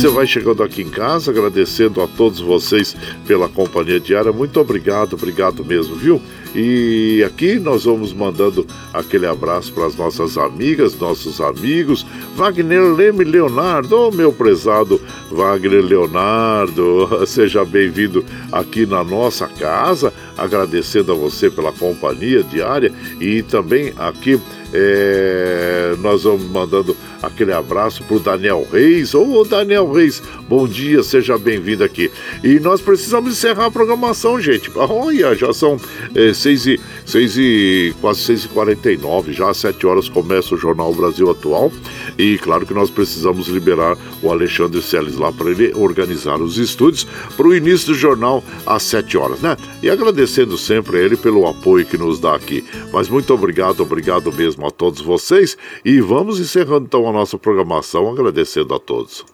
Você 0.00 0.08
vai 0.08 0.26
chegando 0.26 0.62
aqui 0.62 0.80
em 0.80 0.88
casa, 0.88 1.30
agradecendo 1.30 2.00
a 2.00 2.06
todos 2.08 2.40
vocês 2.40 2.96
pela 3.26 3.50
companhia 3.50 4.00
diária. 4.00 4.32
Muito 4.32 4.58
obrigado, 4.58 5.12
obrigado 5.12 5.62
mesmo, 5.62 5.94
viu? 5.94 6.22
E 6.54 7.22
aqui 7.22 7.58
nós 7.58 7.84
vamos 7.84 8.10
mandando 8.10 8.66
aquele 8.94 9.26
abraço 9.26 9.70
para 9.74 9.84
as 9.84 9.94
nossas 9.94 10.38
amigas, 10.38 10.98
nossos 10.98 11.38
amigos. 11.38 12.06
Wagner 12.34 12.94
Leme 12.94 13.24
Leonardo, 13.24 13.94
oh, 13.94 14.10
meu 14.10 14.32
prezado 14.32 14.98
Wagner 15.30 15.84
Leonardo, 15.84 17.06
seja 17.28 17.62
bem-vindo 17.62 18.24
aqui 18.50 18.86
na 18.86 19.04
nossa 19.04 19.46
casa. 19.48 20.14
Agradecendo 20.34 21.12
a 21.12 21.14
você 21.14 21.50
pela 21.50 21.72
companhia 21.72 22.42
diária 22.42 22.90
e 23.20 23.42
também 23.42 23.92
aqui 23.98 24.40
é, 24.72 25.94
nós 25.98 26.22
vamos 26.22 26.44
mandando 26.44 26.96
aquele 27.22 27.52
abraço 27.52 28.02
para 28.04 28.16
o 28.16 28.20
Daniel 28.20 28.66
Reis. 28.70 29.14
Ô 29.14 29.44
Daniel 29.44 29.90
Reis, 29.92 30.22
bom 30.48 30.66
dia, 30.66 31.02
seja 31.02 31.38
bem-vindo 31.38 31.84
aqui. 31.84 32.10
E 32.42 32.58
nós 32.60 32.80
precisamos 32.80 33.32
encerrar 33.32 33.66
a 33.66 33.70
programação, 33.70 34.40
gente. 34.40 34.70
Olha, 34.74 35.34
já 35.34 35.52
são 35.52 35.78
é, 36.14 36.32
seis 36.32 36.66
e, 36.66 36.80
seis 37.04 37.36
e, 37.36 37.94
quase 38.00 38.20
6 38.20 38.44
e 38.44 38.48
49 38.48 39.32
já 39.32 39.50
às 39.50 39.58
7 39.58 39.86
horas 39.86 40.08
começa 40.08 40.54
o 40.54 40.58
Jornal 40.58 40.92
Brasil 40.94 41.30
Atual. 41.30 41.72
E 42.18 42.38
claro 42.38 42.66
que 42.66 42.74
nós 42.74 42.90
precisamos 42.90 43.48
liberar 43.48 43.96
o 44.22 44.30
Alexandre 44.30 44.80
Seles 44.82 45.16
lá 45.16 45.32
para 45.32 45.50
ele 45.50 45.72
organizar 45.74 46.40
os 46.40 46.58
estúdios 46.58 47.06
para 47.36 47.46
o 47.46 47.54
início 47.54 47.88
do 47.88 47.94
jornal 47.94 48.42
às 48.66 48.82
7 48.84 49.16
horas, 49.16 49.40
né? 49.40 49.56
E 49.82 49.90
agradecendo 49.90 50.56
sempre 50.56 50.98
a 50.98 51.00
ele 51.00 51.16
pelo 51.16 51.46
apoio 51.46 51.86
que 51.86 51.98
nos 51.98 52.18
dá 52.18 52.34
aqui. 52.34 52.64
Mas 52.92 53.08
muito 53.08 53.32
obrigado, 53.32 53.80
obrigado 53.80 54.32
mesmo 54.32 54.66
a 54.66 54.70
todos 54.70 55.00
vocês. 55.00 55.56
E 55.84 56.00
vamos 56.00 56.38
encerrando 56.40 56.86
então 56.86 57.09
a 57.10 57.12
nossa 57.12 57.38
programação, 57.38 58.08
agradecendo 58.08 58.74
a 58.74 58.78
todos. 58.78 59.24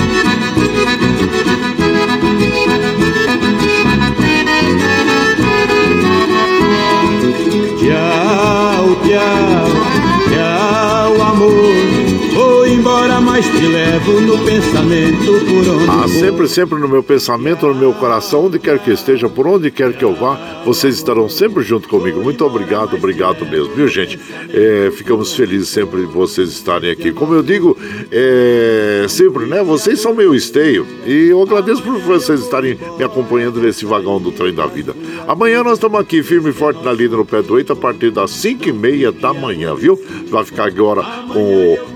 mas 13.35 13.47
te 13.47 13.67
levo 13.67 14.21
no 14.21 14.39
pensamento 14.45 15.25
por 15.45 15.69
onde 15.69 15.91
Ah, 15.91 16.07
sempre, 16.07 16.49
sempre 16.49 16.79
no 16.79 16.87
meu 16.87 17.03
pensamento, 17.03 17.67
no 17.67 17.75
meu 17.75 17.93
coração, 17.93 18.47
onde 18.47 18.61
quer 18.61 18.79
que 18.79 18.93
esteja, 18.93 19.29
por 19.29 19.45
onde 19.49 19.73
quer 19.73 19.93
que 19.93 20.05
eu 20.05 20.15
vá, 20.15 20.63
vocês 20.65 20.95
estarão 20.95 21.29
sempre 21.29 21.65
junto 21.65 21.89
comigo. 21.89 22.23
Muito 22.23 22.45
obrigado, 22.45 22.95
obrigado 22.95 23.45
mesmo, 23.45 23.75
viu, 23.75 23.89
gente? 23.89 24.21
É, 24.53 24.89
ficamos 24.93 25.35
felizes 25.35 25.69
sempre 25.69 26.03
de 26.03 26.13
vocês 26.13 26.49
estarem 26.51 26.93
aqui. 26.93 27.11
Como 27.11 27.35
eu 27.35 27.43
digo, 27.43 27.77
é, 28.13 29.05
sempre, 29.09 29.47
né? 29.47 29.65
Vocês 29.65 29.99
são 29.99 30.15
meu 30.15 30.33
esteio 30.33 30.87
e 31.05 31.31
eu 31.31 31.43
agradeço 31.43 31.83
por 31.83 31.99
vocês 31.99 32.39
estarem 32.39 32.79
me 32.97 33.03
acompanhando 33.03 33.61
nesse 33.61 33.85
vagão 33.85 34.21
do 34.21 34.31
trem 34.31 34.55
da 34.55 34.67
vida. 34.67 34.95
Amanhã 35.27 35.65
nós 35.65 35.73
estamos 35.73 35.99
aqui, 35.99 36.23
firme 36.23 36.51
e 36.51 36.53
forte 36.53 36.85
na 36.85 36.93
lida 36.93 37.17
no 37.17 37.25
pé 37.25 37.43
do 37.43 37.55
oito, 37.55 37.73
a 37.73 37.77
partir 37.77 38.13
das 38.13 38.31
5 38.31 38.69
e 38.69 38.73
meia 38.73 39.11
da 39.11 39.35
manhã, 39.35 39.75
viu? 39.75 40.01
Vai 40.31 40.45
ficar 40.45 40.67
agora 40.67 41.03
com 41.33 41.41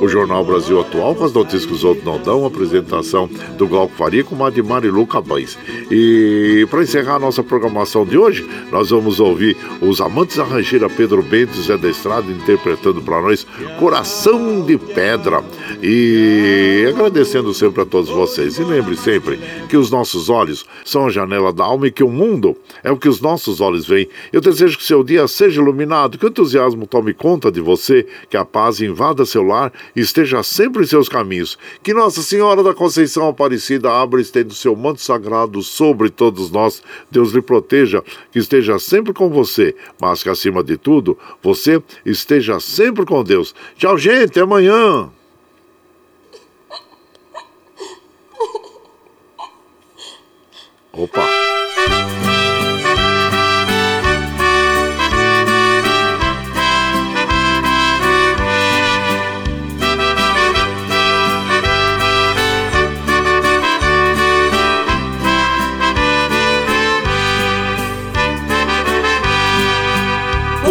o, 0.01 0.05
o 0.05 0.09
Jornal 0.09 0.45
Brasil 0.45 0.81
Atual, 0.81 1.15
com 1.15 1.28
as 1.29 1.35
notícias 1.35 1.67
que 1.67 1.73
os 1.73 1.85
outros 1.85 2.05
não 2.05 2.19
dão, 2.19 2.45
a 2.45 2.49
apresentação 2.49 3.29
do 3.57 3.67
Glauco 3.67 3.95
Faria 3.95 4.25
com 4.25 4.43
a 4.45 4.51
de 4.51 4.63
Marilu 4.63 5.07
Cabães. 5.07 5.59
E 5.91 6.67
para 6.71 6.83
encerrar 6.83 7.17
a 7.17 7.19
nossa 7.19 7.43
programação 7.43 8.05
de 8.05 8.17
hoje, 8.17 8.49
nós 8.73 8.91
vamos 8.91 9.21
ouvir 9.21 9.57
os 9.81 10.01
amantes 10.01 10.37
da 10.37 10.45
rancheira 10.45 10.89
Pedro 10.89 11.23
Bento 11.23 11.59
e 11.59 11.63
Zé 11.63 11.77
da 11.77 11.89
Estrada 11.89 12.31
interpretando 12.31 13.03
para 13.03 13.21
nós 13.21 13.47
Coração 13.79 14.63
de 14.63 14.79
Pedra. 14.79 15.45
E 15.83 16.87
agradecendo 16.89 17.53
sempre 17.53 17.83
a 17.83 17.87
todos 17.87 18.11
vocês. 18.11 18.59
E 18.59 18.65
lembre 18.65 18.97
sempre 18.97 19.39
que 19.69 19.77
os 19.77 19.91
nossos 19.91 20.29
olhos 20.29 20.67
são 20.85 21.07
a 21.07 21.11
janela 21.11 21.53
da 21.53 21.65
alma 21.65 21.87
e 21.87 21.91
que 21.91 22.03
o 22.03 22.11
mundo 22.11 22.57
é 22.83 22.91
o 22.91 22.97
que 22.97 23.09
os 23.09 23.21
nossos 23.21 23.61
olhos 23.61 23.87
veem. 23.87 24.09
Eu 24.33 24.41
desejo 24.41 24.79
que 24.79 24.85
seu 24.85 25.05
dia 25.05 25.29
seja 25.29 25.61
iluminado, 25.61 26.17
que 26.17 26.25
o 26.25 26.29
entusiasmo 26.29 26.87
tome 26.87 27.13
conta 27.13 27.53
de 27.53 27.61
você, 27.61 28.07
que 28.31 28.37
a 28.37 28.45
paz 28.45 28.81
invada 28.81 29.27
seu 29.27 29.43
lar 29.43 29.73
e 29.95 30.01
esteja 30.01 30.43
sempre 30.43 30.83
em 30.83 30.87
seus 30.87 31.09
caminhos. 31.09 31.18
Que 31.83 31.95
Nossa 31.95 32.23
Senhora 32.23 32.63
da 32.63 32.75
Conceição 32.75 33.29
Aparecida 33.29 33.91
abra 33.91 34.21
e 34.21 34.23
estenda 34.23 34.51
o 34.51 34.57
seu 34.57 34.75
manto 34.77 35.01
sagrado 35.01 35.63
sobre 35.63 36.11
todos 36.11 36.51
nós. 36.51 36.83
Deus 37.11 37.33
lhe 37.33 37.43
proteja, 37.43 38.03
que 38.31 38.39
esteja 38.39 38.79
sempre 38.79 39.13
com 39.13 39.29
você, 39.29 39.75
mas 40.01 40.23
que 40.23 40.29
acima 40.29 40.63
de 40.63 40.77
tudo, 40.77 41.19
você 41.43 41.83
esteja 42.05 42.61
sempre 42.61 43.05
com 43.05 43.23
Deus. 43.23 43.55
Tchau, 43.77 43.97
gente, 43.97 44.31
até 44.31 44.41
amanhã. 44.41 45.11
Opa! 50.93 51.48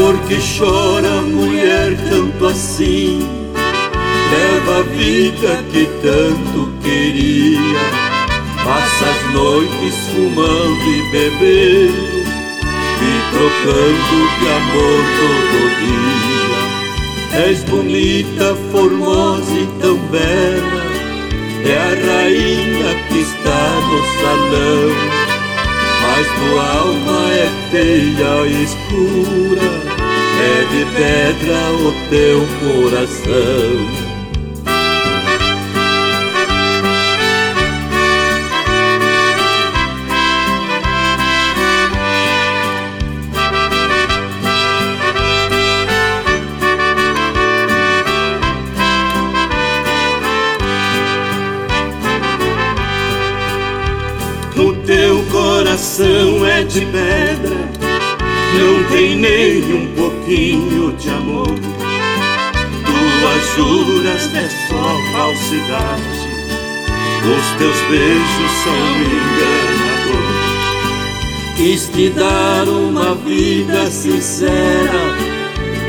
Porque 0.07 0.37
chora 0.57 1.21
mulher 1.21 1.93
tanto 2.09 2.45
assim. 2.45 3.19
Leva 4.31 4.79
a 4.79 4.83
vida 4.83 5.61
que 5.69 5.85
tanto 6.01 6.71
queria. 6.81 7.59
Passa 8.63 9.05
as 9.05 9.33
noites 9.33 9.95
fumando 10.13 10.87
e 10.87 11.11
bebendo 11.11 12.23
E 13.01 13.13
trocando 13.31 14.17
de 14.39 14.47
amor 14.47 15.01
todo 15.17 15.57
dia. 15.83 17.49
És 17.49 17.63
bonita, 17.65 18.55
formosa 18.71 19.51
e 19.51 19.67
tão 19.81 19.97
bela 20.07 20.83
É 21.65 21.77
a 21.77 21.91
rainha 22.07 22.95
que 23.09 23.19
está 23.19 23.65
no 23.89 23.99
salão. 24.21 24.87
Mas 26.01 26.27
tua 26.27 26.65
alma 26.79 27.19
é 27.33 27.49
feia 27.71 28.63
escura 28.63 29.96
É 30.49 30.63
de 30.71 30.83
pedra 30.95 31.59
o 31.73 31.91
teu 32.09 32.39
coração. 32.61 34.07
Coração 55.31 56.45
é 56.45 56.63
de 56.63 56.81
pedra, 56.81 57.57
não 58.57 58.83
tem 58.85 59.15
nem 59.15 59.63
um 59.73 59.87
pouquinho 59.95 60.91
de 60.93 61.09
amor. 61.09 61.47
Tuas 62.85 63.55
juras 63.55 64.33
é 64.33 64.49
só 64.67 64.99
falsidade, 65.11 66.27
os 67.23 67.47
teus 67.57 67.79
beijos 67.89 68.51
são 68.63 68.81
enganador. 69.05 70.27
Quis 71.55 71.89
te 71.89 72.09
dar 72.09 72.67
uma 72.67 73.15
vida 73.15 73.89
sincera, 73.89 75.15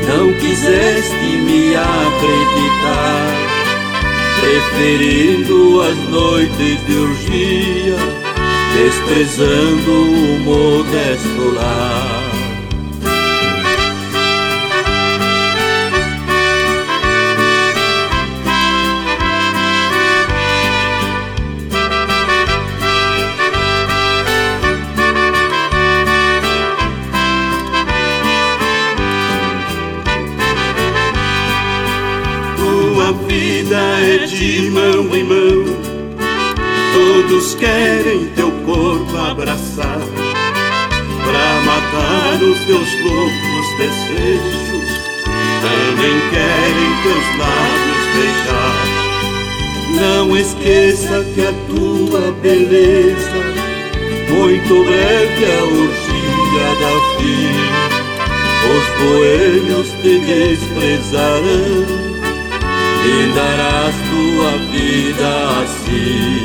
não 0.07 0.33
quiseste 0.33 1.25
me 1.45 1.75
acreditar, 1.75 3.27
preferindo 4.39 5.81
as 5.81 5.97
noites 6.09 6.85
de 6.85 6.93
urgia 6.93 8.19
desprezando 8.73 9.91
o 9.91 10.39
modesto 10.39 11.53
lar. 11.55 12.08
De 34.39 34.69
mão 34.69 35.13
em 35.13 35.23
mão. 35.25 35.65
Todos 36.93 37.55
querem 37.55 38.27
teu 38.35 38.49
corpo 38.65 39.17
abraçar 39.17 39.99
Pra 41.25 41.61
matar 41.65 42.41
os 42.41 42.59
teus 42.59 42.89
loucos 43.03 43.67
desejos. 43.77 44.89
Também 45.61 46.17
querem 46.31 46.89
teus 47.03 47.27
lábios 47.37 48.03
beijar. 48.15 48.79
Não 49.99 50.37
esqueça 50.37 51.25
que 51.35 51.41
a 51.41 51.53
tua 51.67 52.31
beleza 52.41 53.41
Muito 54.29 54.85
breve 54.85 55.45
a 55.45 55.63
urgia 55.65 56.69
da 56.79 56.93
vida 57.17 57.89
Os 58.71 58.87
boêmios 59.03 59.89
te 60.01 60.13
desprezarão 60.19 62.08
e 63.05 63.33
darás 63.33 63.95
tua 64.09 64.57
vida 64.71 65.61
assim. 65.63 66.39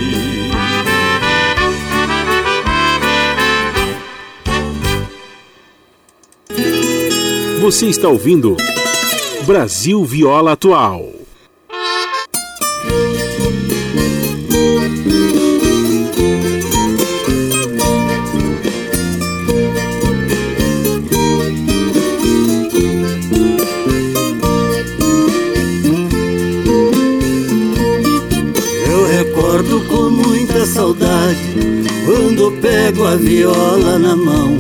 Você 7.61 7.87
está 7.87 8.09
ouvindo 8.09 8.57
Brasil 9.47 10.05
Viola 10.05 10.53
Atual. 10.53 11.14
Quando 32.45 32.61
pego 32.61 33.07
a 33.07 33.16
viola 33.16 33.99
na 33.99 34.14
mão 34.14 34.57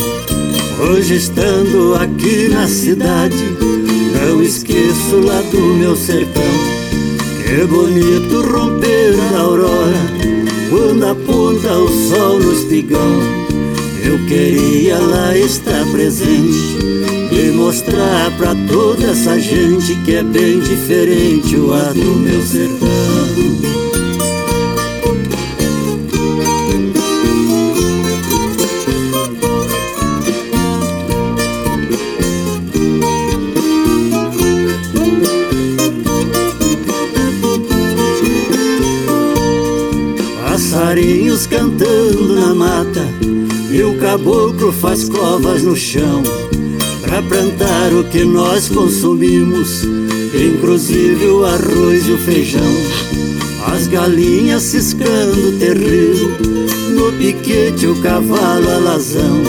Hoje 0.80 1.16
estando 1.16 1.94
aqui 1.94 2.48
na 2.48 2.66
cidade, 2.66 3.36
não 4.12 4.42
esqueço 4.42 5.20
lá 5.20 5.40
do 5.42 5.60
meu 5.74 5.94
sertão. 5.94 6.42
Que 7.44 7.64
bonito 7.64 8.42
romper 8.42 9.14
a 9.34 9.40
aurora, 9.40 9.96
quando 10.68 11.04
aponta 11.04 11.72
o 11.74 11.88
sol 11.88 12.40
no 12.40 12.52
espigão. 12.52 13.20
Eu 14.04 14.18
queria 14.26 14.98
lá 14.98 15.36
estar 15.38 15.86
presente 15.92 16.76
e 17.30 17.52
mostrar 17.54 18.30
pra 18.36 18.54
toda 18.68 19.10
essa 19.10 19.38
gente 19.38 19.94
que 20.04 20.16
é 20.16 20.22
bem 20.22 20.58
diferente 20.58 21.56
o 21.56 21.72
ar 21.72 21.94
do 21.94 22.14
meu 22.16 22.42
sertão. 22.42 23.03
Passarinhos 40.94 41.46
cantando 41.46 42.34
na 42.34 42.54
mata. 42.54 43.04
E 43.70 43.82
o 43.82 43.98
caboclo 43.98 44.72
faz 44.72 45.08
covas 45.08 45.64
no 45.64 45.74
chão 45.74 46.22
Pra 47.00 47.20
plantar 47.22 47.92
o 47.92 48.04
que 48.04 48.24
nós 48.24 48.68
consumimos 48.68 49.82
Inclusive 50.32 51.26
o 51.26 51.44
arroz 51.44 52.06
e 52.06 52.12
o 52.12 52.18
feijão. 52.18 52.62
As 53.66 53.88
galinhas 53.88 54.62
ciscando 54.62 55.58
terreiro 55.58 56.36
No 56.90 57.12
piquete 57.14 57.88
o 57.88 58.00
cavalo 58.00 58.70
alazão 58.70 59.42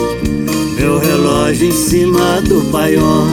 Meu 0.79 0.97
relógio 0.97 1.67
em 1.67 1.71
cima 1.71 2.41
do 2.41 2.61
paió 2.71 3.27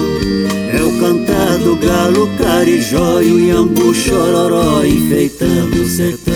É 0.71 0.83
o 0.83 1.01
cantar 1.01 1.57
do 1.59 1.77
galo 1.77 2.29
carijó 2.37 3.23
E 3.23 3.33
o 3.33 3.41
iambu 3.41 3.95
chororó 3.95 4.85
enfeitando 4.85 5.81
o 5.81 5.89
sertão 5.89 6.32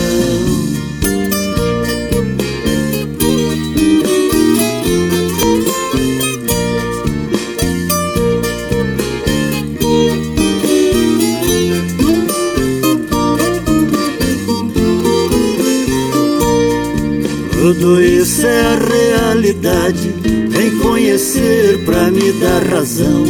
Tudo 17.67 18.01
isso 18.01 18.47
é 18.47 18.61
a 18.61 18.79
realidade. 18.79 20.15
Vem 20.51 20.79
conhecer 20.79 21.85
pra 21.85 22.13
me 22.13 22.31
dar 22.35 22.63
razão. 22.63 23.25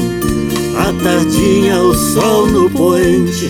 A 0.77 0.93
tardinha, 1.03 1.81
o 1.81 1.95
sol 1.95 2.47
no 2.47 2.69
poente, 2.69 3.47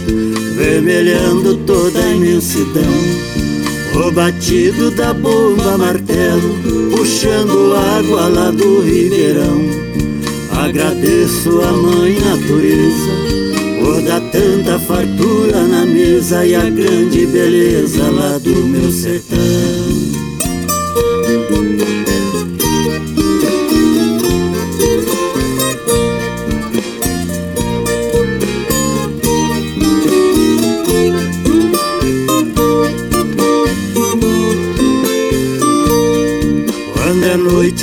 vermelhando 0.55 1.57
toda 1.67 1.99
a 1.99 2.13
imensidão. 2.13 2.85
O 3.97 4.13
batido 4.13 4.93
da 4.93 5.13
bomba 5.13 5.77
martelo, 5.77 6.55
puxando 6.97 7.75
água 7.99 8.29
lá 8.29 8.53
do 8.53 8.83
ribeirão. 8.83 9.61
Agradeço 10.53 11.63
a 11.63 11.73
mãe 11.73 12.17
natureza 12.21 13.27
por 13.83 14.03
dar 14.03 14.21
tanta 14.31 14.79
fartura 14.79 15.65
na 15.65 15.85
mesa 15.85 16.47
e 16.47 16.55
a 16.55 16.71
grande 16.71 17.27
beleza 17.27 18.09
lá 18.09 18.39
do 18.39 18.55
meu 18.69 18.93
sertão. 18.93 20.06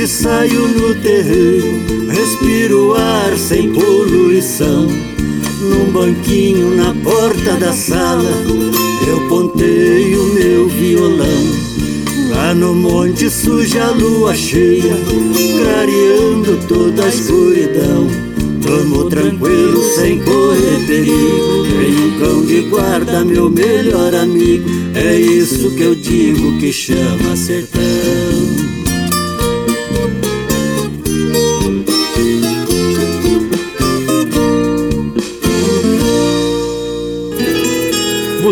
Noite 0.03 0.07
saio 0.07 0.67
no 0.67 0.95
terreiro, 0.95 2.09
respiro 2.09 2.89
o 2.89 2.93
ar 2.93 3.37
sem 3.37 3.71
poluição. 3.71 4.87
Num 5.61 5.91
banquinho 5.91 6.75
na 6.75 6.93
porta 6.93 7.53
da 7.53 7.71
sala, 7.71 8.29
eu 9.07 9.27
ponteio 9.29 10.25
meu 10.33 10.67
violão. 10.67 11.43
Lá 12.29 12.53
no 12.53 12.73
monte 12.73 13.29
suja 13.29 13.85
a 13.85 13.91
lua 13.91 14.35
cheia, 14.35 14.95
clareando 15.61 16.57
toda 16.67 17.05
a 17.05 17.09
escuridão. 17.09 18.07
Vamos 18.59 19.09
tranquilo, 19.09 19.81
sem 19.95 20.19
correr 20.19 20.85
perigo. 20.85 21.65
Tem 21.79 21.95
um 21.95 22.19
cão 22.19 22.45
de 22.45 22.61
guarda, 22.63 23.23
meu 23.23 23.49
melhor 23.49 24.13
amigo. 24.15 24.69
É 24.95 25.17
isso 25.17 25.71
que 25.71 25.83
eu 25.83 25.95
digo 25.95 26.59
que 26.59 26.73
chama 26.73 27.35
sertão. 27.35 28.32